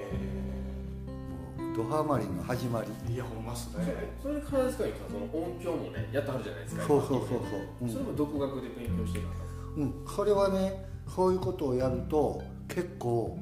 [1.72, 3.14] うドハマりの始まり。
[3.14, 3.84] いやほんまっすね。
[4.22, 7.38] それからですかその音響もねやってはるじゃないですかそうそうそうそう、
[7.82, 7.88] うん。
[7.88, 9.48] それも独学で勉強してたんですか？
[9.76, 13.36] うん、それはねそういうことをやると結構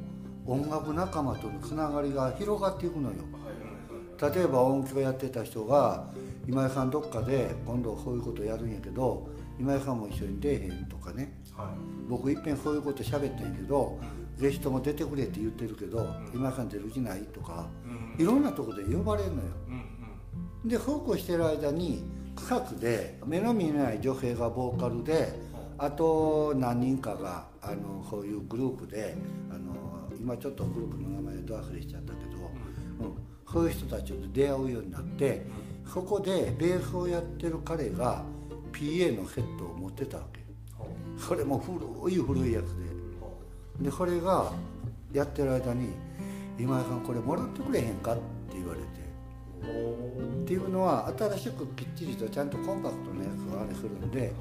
[0.46, 3.16] 音楽仲間とのつながりが広がっていくのよ。
[4.34, 6.06] 例えば音響やってた人が
[6.46, 11.41] 今井さんどっかで今度そういうことやるんやけど今井さんも一緒に出えへんとかね
[12.08, 12.36] 僕い。
[12.36, 13.98] っぺんそういうこと喋ってんやけど
[14.36, 17.66] ぜひとも出てくれって言ってるけど今井さん出る気ないとか
[18.18, 19.48] いろんなとこで呼ばれるのよ。
[20.64, 22.04] でそうこうしてる間に
[22.36, 25.32] 近くで目の見えない女性がボーカルで
[25.78, 29.16] あと何人かがあのそういうグループで
[29.50, 29.74] あの
[30.18, 32.50] 今ちょっとグループの名前ど忘れしちゃったけど、
[33.00, 35.46] うん、そういう人たちと出会うようになって
[35.92, 38.24] そこでベースをやってる彼が
[38.72, 40.41] PA のセットを持ってたわけ
[41.22, 42.64] それも古い古いやつ
[43.80, 44.52] ででこれが
[45.12, 45.90] やってる間に
[46.58, 48.22] 「今井さんこれもらってくれへんか?」って
[48.54, 49.02] 言われて。
[49.62, 54.32] っていうのは新しくきっちりとちゃんとコンパクトなやつをあれするんで、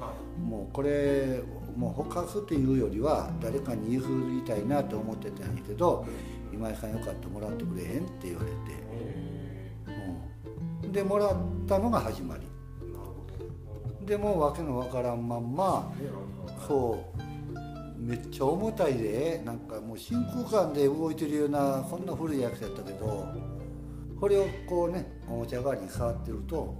[0.44, 1.40] もうこれ
[1.76, 6.04] もうほかすっていうよりは誰かに譲りたいなと思ってたんやけど
[6.52, 8.54] 「今井さんよかったもらってくれへん?」って言われて、
[10.84, 11.36] うん、でもらっ
[11.68, 12.46] たのが始まり
[14.04, 15.92] でも訳のわからんまんま
[16.66, 18.02] そう。
[18.02, 19.42] めっちゃ重たいで。
[19.44, 23.28] なんかもう真空管で動いてるようなこんな古いやつやったけど
[24.18, 26.74] これをこうねおもちゃ代わりに触ってると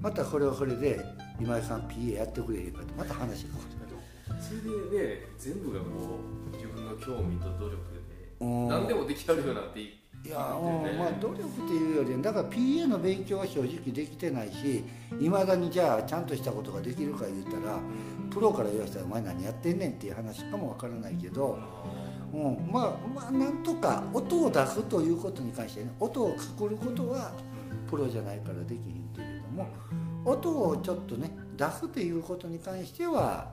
[0.00, 1.04] またこれはこれで
[1.40, 3.54] 今井さん PA やってくれへんかってまた話が
[4.40, 5.86] それでね全部がこ
[6.52, 8.00] う自分の興味と努力で
[8.40, 8.68] うん。
[8.68, 14.84] 何でもできたるようになっていいやもうまあ努力っていうよりだから PA の勉強は正直できてないし
[15.18, 17.78] いまだにじゃあちゃんとしたことができるか言ったら
[18.30, 21.58] プロから言わせたらお前何やってんねんっていう話かもわからないけど、
[22.34, 27.32] うん、まあまあなんとか音を出すということに関してね音を作ることは
[27.88, 29.68] プロじゃないからできひんけれども
[30.26, 33.50] 音をちょっとね出すっていうことに関しては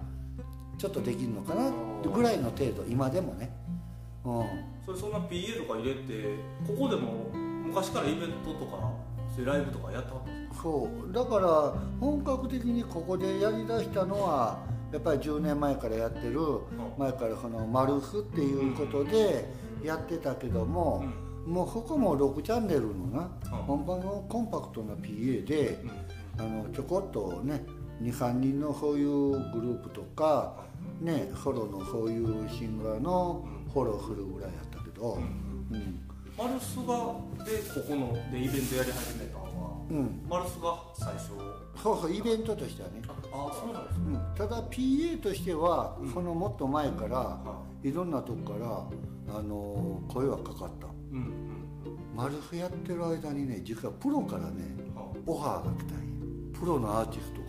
[0.78, 1.72] ちょっとできるのかな
[2.12, 3.67] ぐらいの程度今でもね。
[4.28, 4.46] うん。
[4.86, 6.36] それそんな PA とか入れて
[6.68, 7.30] ここでも
[7.66, 8.92] 昔からイベントとか
[9.36, 10.64] そういうライブとかやったんですか？
[10.64, 11.14] そう。
[11.14, 14.60] だから本格的にここでやりだしたのは
[14.92, 16.40] やっぱり10年前からやってる
[16.98, 19.50] 前からその「マルフ」っていうことで
[19.84, 21.04] やってたけども、
[21.46, 23.30] もうここも6チャンネルのな、
[23.68, 25.78] 本番のコンパクトな PA で、
[26.40, 27.66] あのちょこっとね
[28.02, 30.56] 23人のそういうグループとか、
[31.02, 33.46] ね、ソロのそういうシンガーの
[33.78, 36.00] フォローするぐらいやったけど、うん。
[36.36, 37.14] マルスが
[37.46, 39.50] でここのでイベントやり始めたのは、
[39.90, 40.22] うん。
[40.28, 41.34] マルスが最初？
[41.84, 43.02] そうそうイベントとしてはね。
[43.32, 44.06] ああそうなんですね。
[44.08, 44.36] うん。
[44.36, 47.40] ただ PA としてはそのもっと前から
[47.84, 47.92] い。
[47.92, 48.60] ろんなとこか
[49.30, 50.88] らあの声はかかった。
[51.12, 51.58] うんうん
[52.16, 54.64] マルフやってる間にね実はプロからね
[55.28, 56.60] オファーが来たんや。
[56.60, 57.48] プロのアーティストか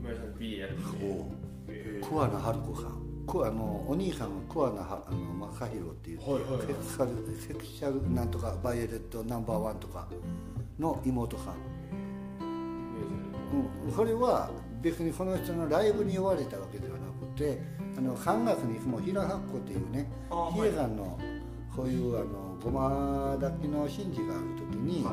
[0.00, 2.84] 今井さん PA やってらてお桑名春子さん。
[2.84, 5.18] くあのお兄さんが桑名はあの
[5.48, 6.66] 正宏っていう、はいはいはい。
[6.66, 10.08] セクシャルセクシャルなんとかバイオレットナンバーワンとか
[10.78, 11.54] の妹さん。
[13.86, 14.50] うん、それは
[14.82, 17.62] 別にこの人のライブに呼ばれたわけではなくて
[17.96, 21.18] あの3月にいつも平八甲っていうね比叡山の
[21.74, 25.06] そういうあのごま炊きの神事がある時に、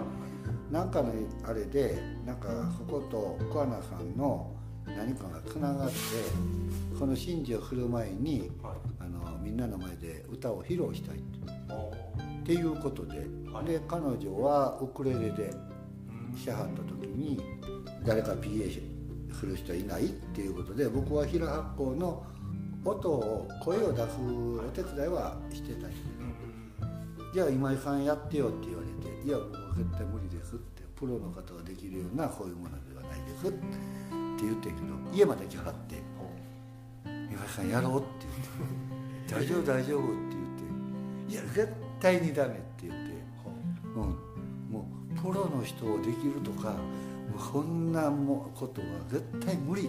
[0.71, 2.47] なんかのあれでなんか
[2.77, 4.49] そこと桑名さんの
[4.85, 5.95] 何かがつながって
[6.99, 8.75] この神事をする前にはい。
[8.99, 11.19] あのみんなの前で歌を披露したい
[11.69, 11.91] あ
[12.41, 13.65] っていうことで、はい。
[13.65, 15.53] で彼女はウクレレで
[16.37, 17.41] しはった時に
[18.05, 18.81] 誰か PA
[19.33, 20.05] する人いない？
[20.05, 22.25] っていうことで僕は平八甲の
[22.85, 25.89] 音を声を出すお手伝いはしてたんや。
[27.33, 33.57] じゃあ今井さんやってよって言われて「いや僕は絶対無理です」ってプロの方ができるようなこういうものではないですって
[34.45, 36.01] 言ってんけど家まで来はって
[37.05, 38.07] 「今井さんやろう」って
[39.29, 40.13] 言って「大丈夫大丈夫」って
[41.27, 43.13] 言って「いや絶対にダメ」って言って、
[43.95, 44.01] うん、
[44.71, 46.77] もうプロの人をできるとかも
[47.37, 49.85] うこんなもことは絶対無理っ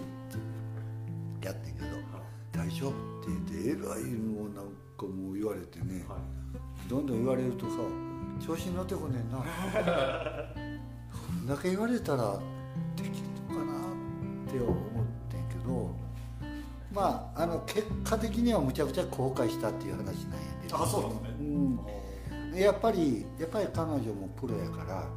[1.40, 1.86] てやってんけど
[2.52, 2.90] 「大丈夫」
[3.20, 6.04] って言ってえらいのをなんかもう言われてね、
[6.88, 7.76] どんどん言われるとさ
[8.44, 9.38] 調子に乗ってこねんな。
[11.12, 12.38] こんだけ言われたら
[14.56, 15.90] って思ってんけど
[16.92, 20.16] まああの結果的にはむちゃくちゃ後悔したっていう話なんや
[20.62, 20.82] けど。
[20.82, 21.80] あそうなんね。
[22.52, 25.08] うん、やっぱりやっぱり彼女もプロやから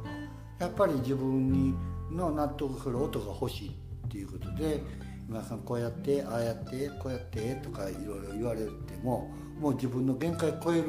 [0.58, 1.74] やっぱり自分に
[2.10, 4.82] の納得する音が欲しいっていうことで
[5.28, 8.70] 今さんこうやってああやってこうやってとかいろいろ言われて
[9.02, 9.30] も
[9.60, 10.84] もう自分の限界超える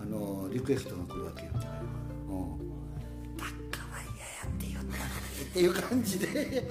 [0.00, 1.50] あのリクエストが来るわけよ。
[2.28, 2.67] うん、
[5.50, 6.66] っていう感じで。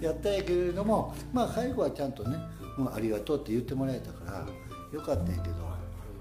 [0.00, 2.38] やったんやけれどもまあ最後はちゃんとね
[2.78, 4.46] 「うん、ありがとう」って言ってもらえたから
[4.92, 5.72] よかったんやけど。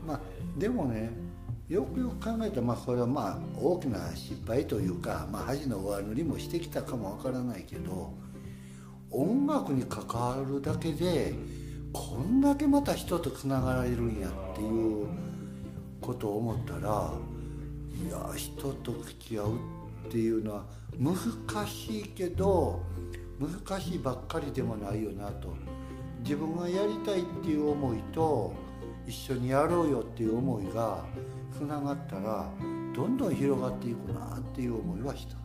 [0.06, 0.20] まあ
[0.58, 1.12] でもね
[1.68, 8.14] よくよく考えたらまあこれはまあ大きな失敗というか、まあ、恥の上塗りもしてきたかもわからないけど
[9.10, 11.34] 音楽に関わるだけで
[11.94, 15.08] こんだけまた人とつながれるんやっていう
[16.02, 17.14] ことを思ったら
[18.06, 19.56] いや人と付き合う
[20.08, 20.66] っていうのは
[20.98, 21.16] 難
[21.68, 22.84] しいけど
[23.40, 25.56] 難しいばっかりでもないよなと。
[26.24, 28.54] 自分がやりたいっていう思いと
[29.08, 31.04] 一緒にやろうよっていう思いが
[31.52, 32.50] つながったら
[32.96, 35.36] どんどん広がっていくなっていう思いはした、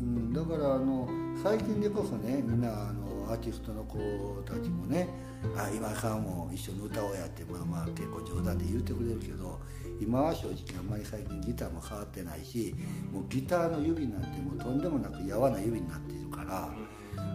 [0.00, 1.08] うん、だからあの
[1.42, 3.98] 最近でこそねみんなあのアーティストの子
[4.46, 5.08] たちもね
[5.56, 9.60] 「あ今さんも一緒に歌おうや」ってまあまあ結構冗談で言ってくれるけど
[10.00, 12.74] 今は正直あんまり最近ギターも変わってないし
[13.12, 16.70] もうギターの指なんてもうとんでもなくやわな指になっているから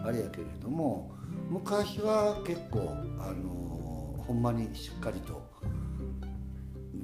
[0.05, 1.11] あれやけれども
[1.49, 2.89] 昔は結構
[3.20, 5.41] あのほんまにしっかりと。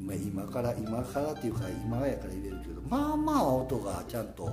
[0.06, 4.50] まあ今から今からっていうか今やから言えるけどまあまあ音がちゃんと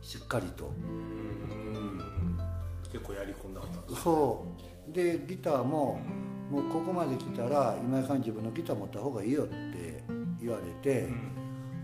[0.00, 0.72] しっかりと。
[2.90, 3.60] 結構やり込んだ
[4.02, 4.44] そ
[4.88, 4.92] う。
[4.92, 6.00] でギターも
[6.50, 9.69] もうここまで来たら今井さん自分のギター持った方がいいよって
[10.40, 11.08] 言われて、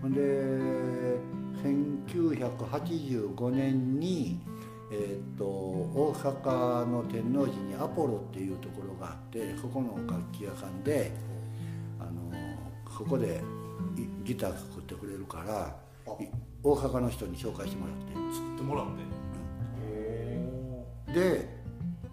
[0.01, 0.21] ほんで
[1.63, 4.39] 1985年に、
[4.91, 11.11] えー、と大阪の天王寺にアポロっていうところがあってそこの楽器屋さんで
[11.99, 12.31] あの
[12.97, 13.41] そこで
[13.97, 15.75] いギター作ってくれるから
[16.21, 16.27] い
[16.63, 18.07] 大阪の人に紹介してもらって。
[18.33, 19.17] 作ってもらって。
[21.13, 21.57] で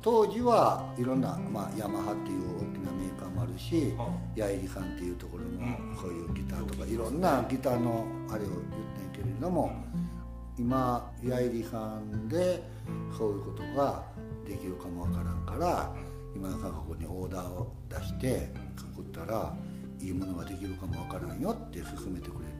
[0.00, 5.96] 当時はいろんな、まあ、ヤマハっていう大きなメーカーもあるしはヤイリさんっていうところのうん。
[5.96, 8.60] そういうギターとかいろんなギターのあれを言っ
[9.12, 9.72] てんけれども
[10.58, 12.62] 今ヤイリさんで
[13.16, 14.04] そういうことが
[14.46, 15.94] できるかもわからんから
[16.34, 19.54] 今さんここにオーダーを出して作ったら
[20.00, 22.54] いいものができるかもわからんよって勧めてくれて。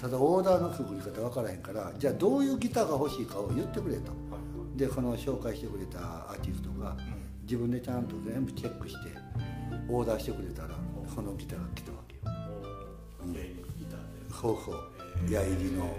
[0.00, 4.12] ただオーダーの作り方わからへんからじゃあどういうギターが欲しいかを言ってくれと。
[4.76, 6.96] でこの紹介してくれたアーティストが
[7.44, 9.10] 自分でちゃんと全部チェックして
[9.88, 10.70] オーダーしてくれたら
[11.14, 12.22] そのギターが来たわけよ。
[13.34, 14.56] えギターでそう。
[14.64, 15.94] そう矢入りの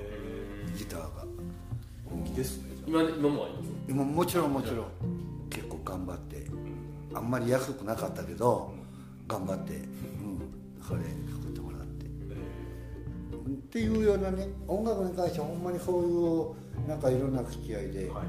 [0.77, 1.25] ギターが。
[2.09, 2.75] 本気ですね。
[2.87, 3.69] 今今もあります？
[3.87, 4.85] 今もちろんもちろん。
[5.49, 6.45] 結構頑張って。
[7.13, 8.73] あんまり安くなかったけど
[9.27, 9.87] 頑張って、うん、
[10.85, 12.05] それ作ってもらって。
[12.05, 12.07] っ
[13.71, 18.23] ていうようなね音楽に関してはほんまにそういうなんかいろんな付き合いで、はいはいは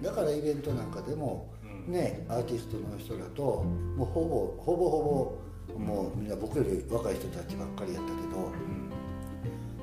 [0.00, 0.04] い。
[0.04, 1.55] だからイベントなんかでも、うん
[1.88, 5.38] ねアーティストの人だともうほぼほぼほ
[5.74, 8.52] ぼもうみんな僕より若い人たちばっかりやったけど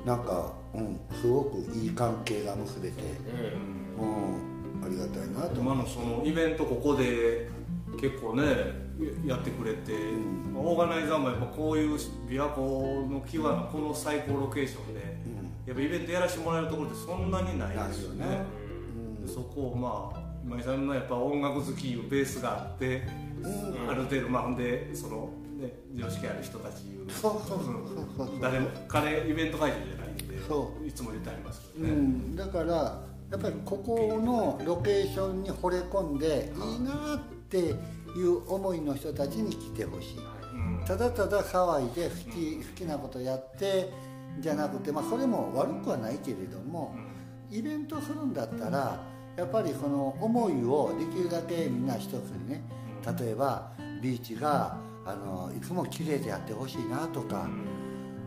[0.04, 3.02] なんか、うん、すごくいい関係が結べて、
[3.98, 5.60] うん、ありがたいなと。
[5.60, 7.48] 今のそのイベントここで
[7.98, 8.44] 結構ね
[9.24, 10.56] やってくれて、ん。
[10.56, 15.00] オーガナイザーもやっぱこういう琵琶湖の際のこの最高ロケーションで、
[15.66, 18.24] やっぱイベントやらせてもらえるところってそんなにないですよね。
[18.24, 18.44] よね。
[19.24, 23.02] でそこをまあ今井さんのやっぱ音楽好きいうベースがあって、
[23.88, 28.28] ある程度まあほんでその、ね、常識ある人たちいうのそうそうそう。
[28.28, 32.74] そう誰も彼イベント会場じゃないんでそいつも言ってありますけうどね、ん、だから
[33.30, 37.72] やっぱりここのロケーションに惚れ込んでいいなってい
[38.22, 40.18] う思いの人たちに来てほしい。
[40.52, 40.84] うん。
[40.86, 43.90] ただただ騒いで好き好きなことやって
[44.40, 46.94] じゃなくて、まあ、それも悪くはないけれども
[47.50, 49.00] イベントするんだったら
[49.36, 52.62] やっぱりこの思いをできるだけみんな一つにね
[53.18, 57.46] 例えばビーチがあのいつも綺麗でやってほしいなとか、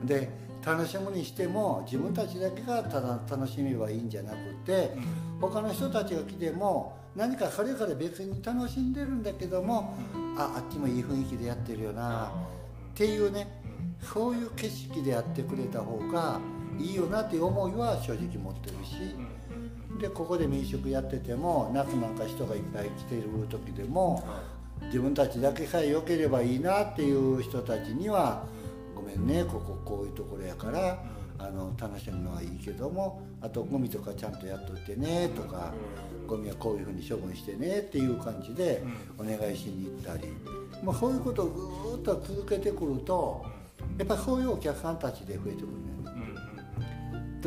[0.04, 0.30] で
[0.64, 4.92] 楽しむにしても自分たちだけがただ楽しめばいいんじゃなくて、
[5.42, 9.96] 他の人たちが来ても何かそれぞれ別に楽しんでるんだけども、
[10.38, 12.30] ああっちもいい雰囲気でやってるよなっ
[12.94, 13.48] ていうね
[14.02, 16.40] そういう景色でやってくれた方が
[16.78, 19.27] いいよなっていう思いは正直持ってるし。
[20.00, 24.24] でここで民宿やってても夏なんか人がいっぱい来てる時でも
[24.86, 28.46] 自分たちだけさえ良ければいいなっていう人たちには
[28.96, 31.04] ごめんねこここういうところやから
[31.40, 35.74] あの楽しむのはいいけどもあとゴミとかちゃんとやっといてねとか
[36.26, 38.84] ゴミはこういうふうに処分してねっていう感じで
[39.18, 40.34] お願いしに行ったり、
[40.84, 43.46] まあ、そういうことをぐーっと続けてくると
[43.98, 45.97] やっぱりそういうお客さんたちで増えてくるね。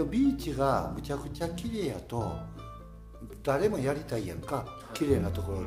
[0.05, 2.33] とビーチがむちゃくちゃ綺麗やと
[3.43, 5.67] 誰もやりたいやんか綺麗なところで。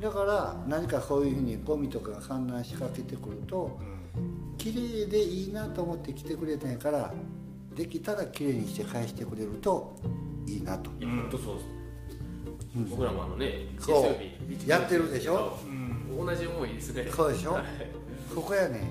[0.00, 3.78] だから何かそういうふうにゴミとかが散乱しかけてくると
[4.56, 7.12] 綺麗でいいなと思って来てくれたんやから
[7.74, 9.96] できたら綺麗にして返してくれると
[10.46, 10.90] いいなと。
[10.98, 11.66] いや本当そうです、
[12.90, 14.68] 僕らもあのねそう。
[14.68, 15.58] やってるでしょ？
[16.16, 17.08] 同じ思いですね。
[17.10, 17.52] そうでしょ？
[17.52, 17.64] はい。
[18.34, 18.90] ここやね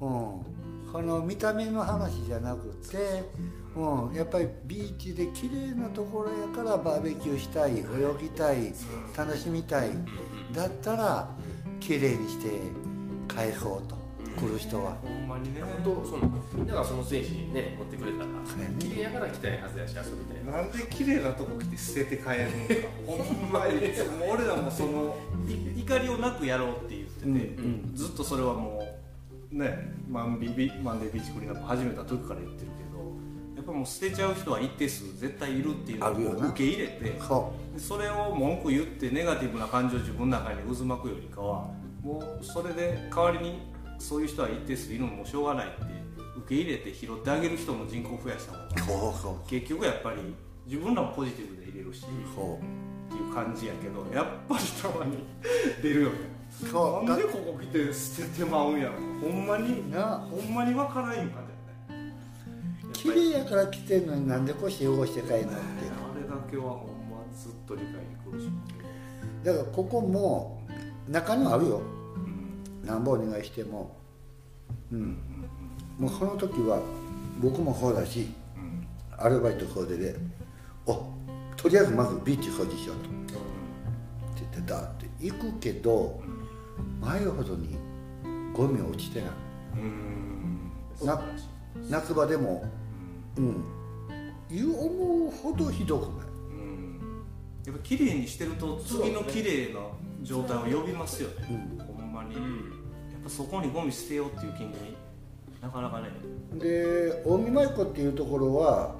[0.00, 0.55] うん
[0.92, 3.24] この見た目の話じゃなくて、
[3.74, 7.82] うん、やっぱりビーチで綺麗なところやからバーベキューしたい泳
[8.20, 8.72] ぎたい
[9.16, 9.90] 楽しみたい。
[10.54, 11.28] だったら
[11.80, 12.60] 綺麗にして
[13.28, 13.96] 返そうと
[14.36, 14.96] 来る人は。
[15.02, 15.62] ほんまにね。
[15.62, 18.24] 本当そうなんですみんながその精神にね持ってくれたら。
[18.78, 20.62] 綺麗やから来たいはずやし遊びたいな。
[20.62, 22.88] んで綺麗なとこ来て捨てて帰るのか。
[23.06, 23.74] ほんまに。
[24.18, 25.16] もう俺らもその
[25.48, 27.92] い怒りをなくやろうって言ってて、うん。
[27.94, 28.85] ずっとそれはもう
[29.50, 33.12] ねマンビビマンデービーチクリーンアップ始めた時から言ってるけど
[33.56, 37.20] やっぱもう捨てちゃう人は一定数絶対いるっていうのを受け入れて
[37.78, 41.70] それを文句言ってネガティブな感情を自分の中に渦巻くよりかは
[42.02, 43.58] もうそれで代わりに
[43.98, 46.06] そういう人は一定数いるのもしょうがないって
[46.38, 50.18] 受け入れて拾ってあげる人の人口を増やした方が結局やっぱり
[50.66, 52.02] 自分らもポジティブで入れるし
[52.34, 52.58] そ
[53.06, 55.18] っていう感じやけどやっぱりたまに
[55.82, 56.16] 出るよね。
[56.16, 56.35] う
[56.70, 57.04] そう。
[57.04, 58.94] なんでここ来て捨ててまうんやろ。
[59.20, 61.44] ほんまになほんまにわからんいう感
[61.88, 62.14] じやね
[62.92, 65.50] 綺麗やから来てんのになんでこうして汚して帰るのって。
[65.50, 65.58] あ
[66.14, 68.50] れだけはほんまずっと理解に苦し
[69.44, 70.62] だからここも
[71.08, 71.82] 中にはあるよ。
[72.84, 73.96] なんぼお願いしても。
[74.92, 75.18] うん。
[75.98, 76.80] もうその時は
[77.40, 78.28] 僕もそうだし
[79.18, 80.16] アルバイトそうでで
[80.86, 81.10] お
[81.56, 83.08] とりあえずまずビーチ掃除しようと。
[83.08, 83.12] っ
[84.38, 86.20] て言ってだって行くけど
[87.06, 87.76] 前ほどに
[88.52, 89.30] ゴミは落ちてない。
[89.74, 91.06] うん。
[91.06, 91.22] な
[91.88, 92.64] 夏場でも。
[93.36, 93.64] うん。
[94.50, 96.26] いう思うほどひどくない。
[96.26, 97.24] うん。
[97.64, 99.80] やっぱ綺麗にしてると次の綺麗な
[100.22, 101.46] 状態を呼びますよね、
[101.86, 102.42] ほんまに、やっ
[103.22, 104.96] ぱそこにゴミ捨てようっていう気に
[105.60, 106.08] なかなかね。
[106.54, 108.94] で近江舞子っていうところは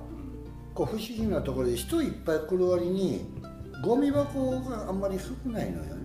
[0.74, 3.24] こう不思議なところで人いっぱい来る割に
[3.84, 5.95] ゴミ箱があんまり少ないのよ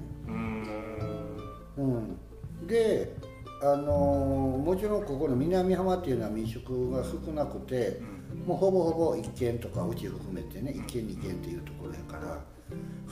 [1.77, 3.15] うん、で
[3.61, 7.99] あのーもちろんここの南浜っていうのは民宿が少なくて、
[8.45, 12.39] もうほぼほぼ1軒とかうち含めてね1軒2軒っていうところやから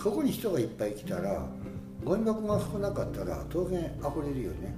[0.02, 1.46] そこに人がいっぱい来たら
[2.04, 4.76] ゴミ箱が少なかったら当然溢れるよね。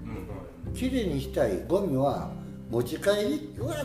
[0.73, 2.31] きれいにしたいゴミは
[2.69, 3.09] 持ち帰
[3.55, 3.83] りは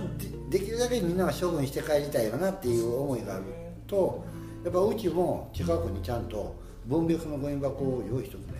[0.50, 3.44] でできるだけみんなが処分して帰りたいよなっていう思いがある
[3.86, 4.24] と
[4.64, 6.54] やっぱうちも近くにちゃんと
[6.86, 8.55] 分別のゴミ箱を用意しとく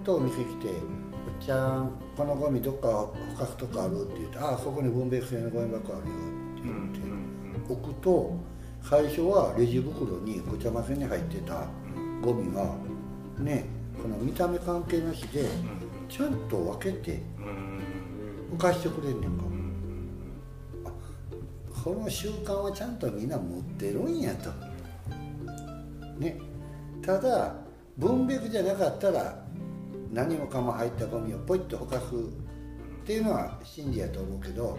[0.00, 6.14] んだよねあとお店来て「おっちゃんこのゴミどっかほかすとこある?」って言って「ああそこに分別用のゴミ箱あるよ」
[6.58, 8.32] って言って置くと
[8.82, 11.66] 最初はレジ袋にごちゃ混ぜに入ってた
[12.22, 12.74] ゴミが
[13.38, 13.66] ね
[14.02, 15.44] この見た目関係なしで
[16.08, 17.22] ちゃんと分けて
[18.52, 19.44] 浮かしてくれんねんか。
[20.86, 20.92] あ
[21.84, 24.50] この習慣はちゃんとみんな持ってるんやと。
[26.18, 26.40] ね。
[27.02, 27.54] ただ
[27.96, 29.44] 分別じゃなかったら
[30.12, 34.78] 何もかも入ったゴミをポイッとほかすっていうのは真理やと思うけど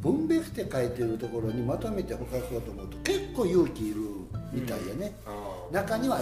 [0.00, 4.00] 分別って書いてるところにまとめてほかそうと思うと結構勇気いる
[4.52, 5.12] みたいやね、
[5.70, 6.20] 中には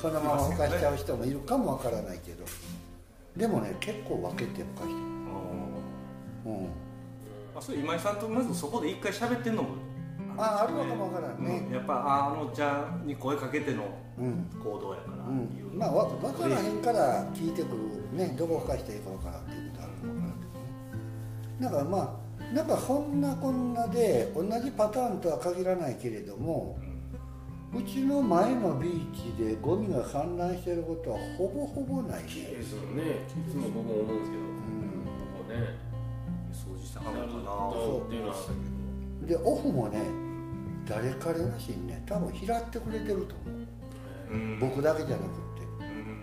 [0.00, 2.44] そのままほかしちゃう人もいるかもわからないけど
[3.36, 4.98] でもね結構分けてほかしてる。
[6.46, 6.66] うん。
[7.56, 9.70] あそれ今井さんとまずそこで一回喋ってんのも
[10.38, 11.66] ああるのかもわからんね。
[11.68, 11.74] うん。
[11.74, 13.84] やっぱああのちゃんに声かけての
[14.18, 15.76] うん、行動やから、うんいう。
[15.76, 18.34] まあわ分からへんから聞いてくるね。
[18.36, 20.64] どこほかしていいか分からんっていうことあるかもわからんけどね。
[21.60, 22.20] だからま
[22.50, 26.78] あなんかそんなこんなで同じパターンとは限らないけれども
[27.74, 32.22] うちの前のビーチでゴミが散乱してることはほぼほぼない。
[32.22, 33.02] ね綺麗ですよね。
[33.46, 35.76] いつも僕も思うんですけど、ここね
[36.50, 38.06] 掃除してはるのかそう。
[38.06, 39.38] っていうのはあったけど。
[39.42, 40.27] でオフもね
[40.88, 43.56] 誰彼なしにね多分拾ってくれてると思
[44.30, 44.58] う、うん。
[44.58, 45.32] 僕だけじゃなくって。
[45.80, 46.18] うん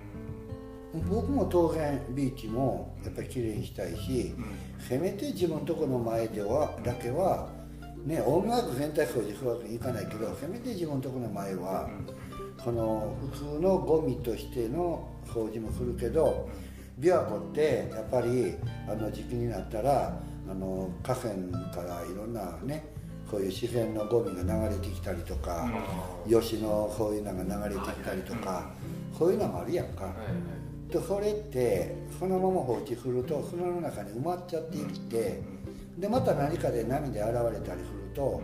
[1.09, 4.33] 僕も当然ビーチもやっぱりきれいにしたいし
[4.79, 7.49] せめて自分のとこの前ではだけは
[8.05, 11.89] ね音楽全体掃除するわけにいかないけどせめて自分のとこの前は
[12.63, 16.49] この普通のゴミとしての掃除もするけど
[16.99, 18.55] 琵琶湖ってやっぱり
[18.87, 20.17] あの時期になったら
[20.49, 21.33] あの河川
[21.73, 22.85] からいろんなね
[23.35, 25.69] こういう自然のゴミが流れてきたりとか、
[26.25, 28.71] 吉のこういうのが流れてきたりとか、
[29.17, 30.93] そういうのもあるやんか、はいはい。
[30.93, 35.41] でそれってそのまま放置すると砂の中に埋まっちゃってきて
[35.97, 38.41] でまた何かで波で現れたりすると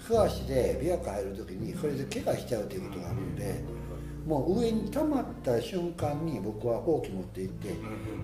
[0.00, 3.62] 素足で琵琶湖入る時にそれで怪我しちゃうということがあるんで
[4.26, 7.68] もう上に溜まった瞬間に僕はほうき持って行って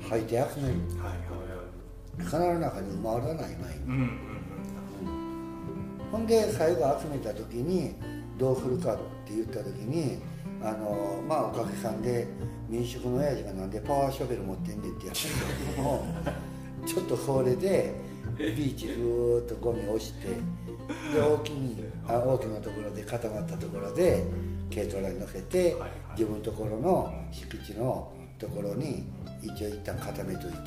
[0.09, 3.85] 履いて集めるはいはい砂の中に埋まらない前に。
[3.87, 4.38] うんうん
[6.11, 7.95] ほんで最後集めた時に
[8.39, 8.97] どうするかっ
[9.27, 10.19] て言った時に
[10.63, 12.27] あのまあおかげさんで
[12.69, 16.07] 民宿の親父がなんでパワーショベル持ってんねんってやったけども
[16.87, 17.95] ちょっとそれで
[18.37, 20.29] ビーチずーっとゴミ押して
[21.13, 24.25] で大きにあ大きなところで固まったところで
[24.75, 25.77] 軽トラに乗せて
[26.13, 29.05] 自分のところの敷地のところに
[29.43, 30.59] 一応一旦固めといて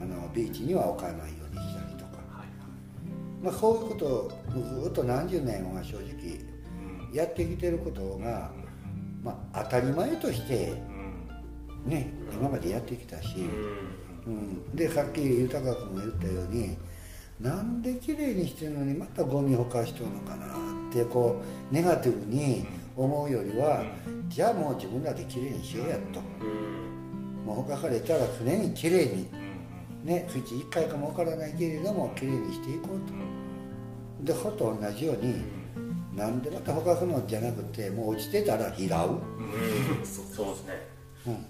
[0.00, 1.41] あのビーチには置かないよ。
[3.42, 4.30] まあ、こういうことを
[4.84, 6.38] ずっと何十年は正直
[7.12, 8.52] やってきてることが、
[9.22, 10.72] まあ、当たり前として
[11.84, 13.34] ね今までやってきたし、
[14.26, 16.76] うん、でさっき豊君も言ったように
[17.40, 22.64] なんで綺麗にしてるのにまたゴミほかしとるのかなってこうネガティブに
[22.96, 23.82] 思うよりは、
[24.28, 26.20] じゃあもう自分らで綺麗にしようやと、
[27.44, 29.28] もうほかされたら常に綺麗に
[30.04, 33.31] ねうち1回かもわからないけれども綺麗にしていこうと。
[34.22, 35.42] でほと同じように、
[36.14, 40.04] なんでまたほかすのじゃなくてもう落ちてたら拾う、うん。
[40.06, 40.92] そうですね。
[41.26, 41.46] うん、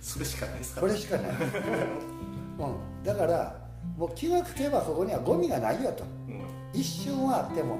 [0.00, 1.30] それしかないですかこれしかない、
[2.58, 3.60] うん、だから
[3.96, 6.04] もう気がつけばここにはゴミがないよと。
[6.28, 6.42] うん。
[6.72, 7.76] 一瞬はあっても。
[7.76, 7.78] っ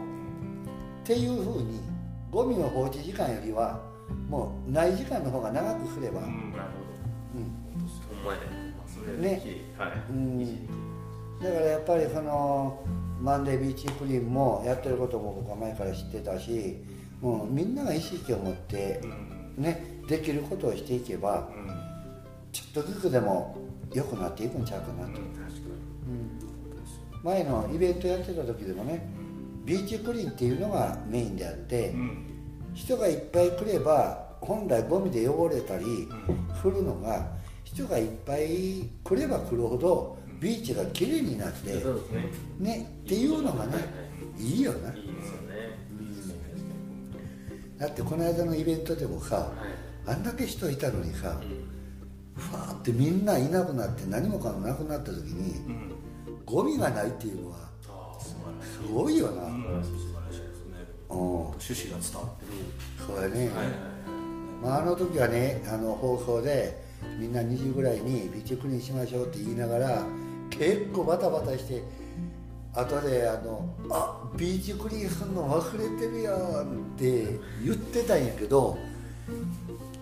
[1.05, 1.81] ていうふうに
[2.31, 3.81] ゴミの放置時間よりは
[4.29, 6.91] もうない時間の方が長くすれば、うんうんなるほど。
[8.23, 9.43] ほんねそれね。
[9.79, 9.93] はい。
[10.11, 10.67] うん。
[11.43, 12.85] だからやっぱりその
[13.21, 16.77] マンデービーチクリーンもやってることも僕は前から知ってたし
[17.21, 19.07] もうみんなが意識を持ってう
[19.61, 19.63] ん。
[19.63, 21.69] ねできることをしていけばうん。
[22.51, 23.57] ちょっとずつでも
[23.93, 25.21] 良くなっていくんちゃうかなと、確か
[27.23, 29.07] 前のイベントやってた時でもね
[29.65, 32.27] ビーチクリーンっていうのがメインであって、うん。
[32.75, 36.09] 人がいっぱい来れば本来ゴミで汚れたり
[36.61, 37.27] するのが
[37.65, 41.83] 人がいっぱい来れば来るほどビーチがきれいになってね。
[42.59, 43.81] ねっていうのがねは
[44.39, 44.63] いいい。
[44.63, 45.77] よないいですよね。
[47.79, 50.11] だってこの間のイベントでもさはい。
[50.11, 52.43] あんだけ人いたのにさうん。
[52.43, 55.93] ふわーってみんないなくなって何もかもなくなった時にうん。
[56.47, 57.71] ゴミがないっていうのは
[58.61, 59.85] すごいよな、うん
[61.11, 62.45] 趣旨が伝わって
[63.05, 63.51] そうやね、
[64.63, 66.83] まあ、あの時はねあの放送で
[67.19, 70.03] みんな2時ぐらいにビーチクリーンしましょうって言いながら
[70.51, 71.83] 結構バタバタして
[72.73, 78.77] 後であの「あビーチクリーンすんの忘れてるやん」って言ってたんやけど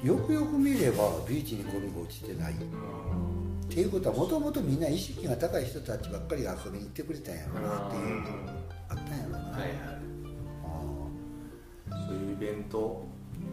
[0.02, 2.54] よくよく見ればビーチにゴミが落ちてない。
[2.54, 8.30] っていうことはもともとみんな意識が高い人たちばっかりが遊びに行ってくれたんやろなっていうのが
[8.88, 9.70] あったんやろな、はいはい。
[11.90, 13.04] あそういうイベント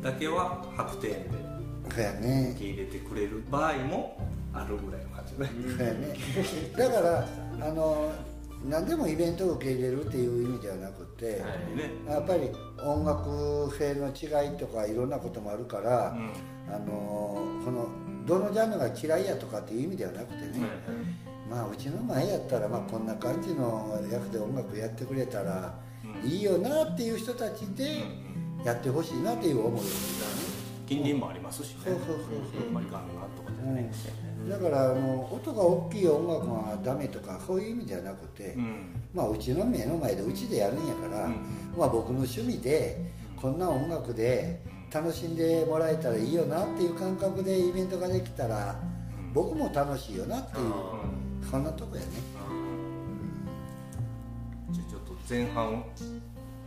[0.02, 1.20] だけは白点で
[1.90, 4.18] 受け入れてくれる場合も
[4.56, 5.50] あるぐらいの感じね。
[5.78, 6.18] そうやね
[6.78, 7.28] だから
[7.62, 8.12] あの
[8.64, 11.76] 何でもイベントを受け入れるっていう意味ではなくて、はい。
[11.76, 12.50] ねやっぱり
[12.84, 16.32] 音楽性の違いとかいろんなこともあるから、うん。
[16.74, 16.88] あの
[17.64, 17.88] この
[18.26, 20.72] どのジャンルが嫌いやとかっていう意味ではなくてね、はいはい。
[21.48, 25.76] まあうちの前やったら、まあ、こんな感じの役で音楽やってくれたら
[26.24, 28.04] いいよなっていう人たちで
[28.64, 29.82] やってほしいなっていう思い
[30.88, 31.82] 近隣もありますしね。
[31.84, 32.68] そうそうそうそう。
[32.68, 33.94] あんまりガンガンとかじゃないで。
[33.94, 39.02] すよねだからあの音が大きい音楽がダメとかそういう意味ではなくて、うん。
[39.14, 41.36] まあうちの目の前でうちでやるんやから、うん。
[41.78, 44.62] まあ僕の趣味でこんな音楽で
[44.94, 48.80] 楽しんでもらえたらいいよなっていう感覚でイベントができたら
[49.34, 50.74] 僕も楽しいよなっていう
[51.50, 52.08] そんなとこやね。
[54.72, 55.84] じゃあちょっと前半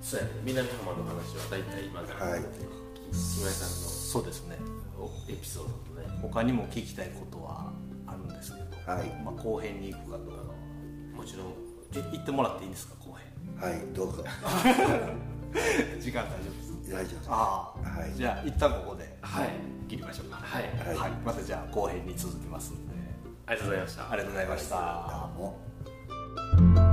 [0.01, 0.33] そうやね。
[0.45, 2.41] 南浜の話は大体今からはい。
[2.41, 4.57] 木村さんそうですね。
[4.99, 6.19] のエピソードとね。
[6.21, 7.58] 他にも聞きたいことは？
[8.89, 9.09] はい。
[9.23, 10.43] まあ、後編に行くかどうか
[11.15, 13.71] もちろんい行ってもらっていいんですか後編。
[13.71, 14.25] はいどうぞ。
[16.01, 16.93] 時間大丈夫です。
[16.93, 17.29] 大丈夫です。
[17.29, 18.15] ああ、はい。
[18.15, 19.19] じゃあ一旦ここで。
[19.21, 19.51] はい。
[19.89, 20.37] 切りましょうか。
[20.37, 20.63] はい。
[20.63, 20.97] はい。
[20.97, 22.95] はい、またじゃあ後編に続きますんで。
[23.47, 24.11] ありがとうございました。
[24.11, 25.31] ありがとうございました。
[25.37, 25.45] ど
[26.67, 26.88] うも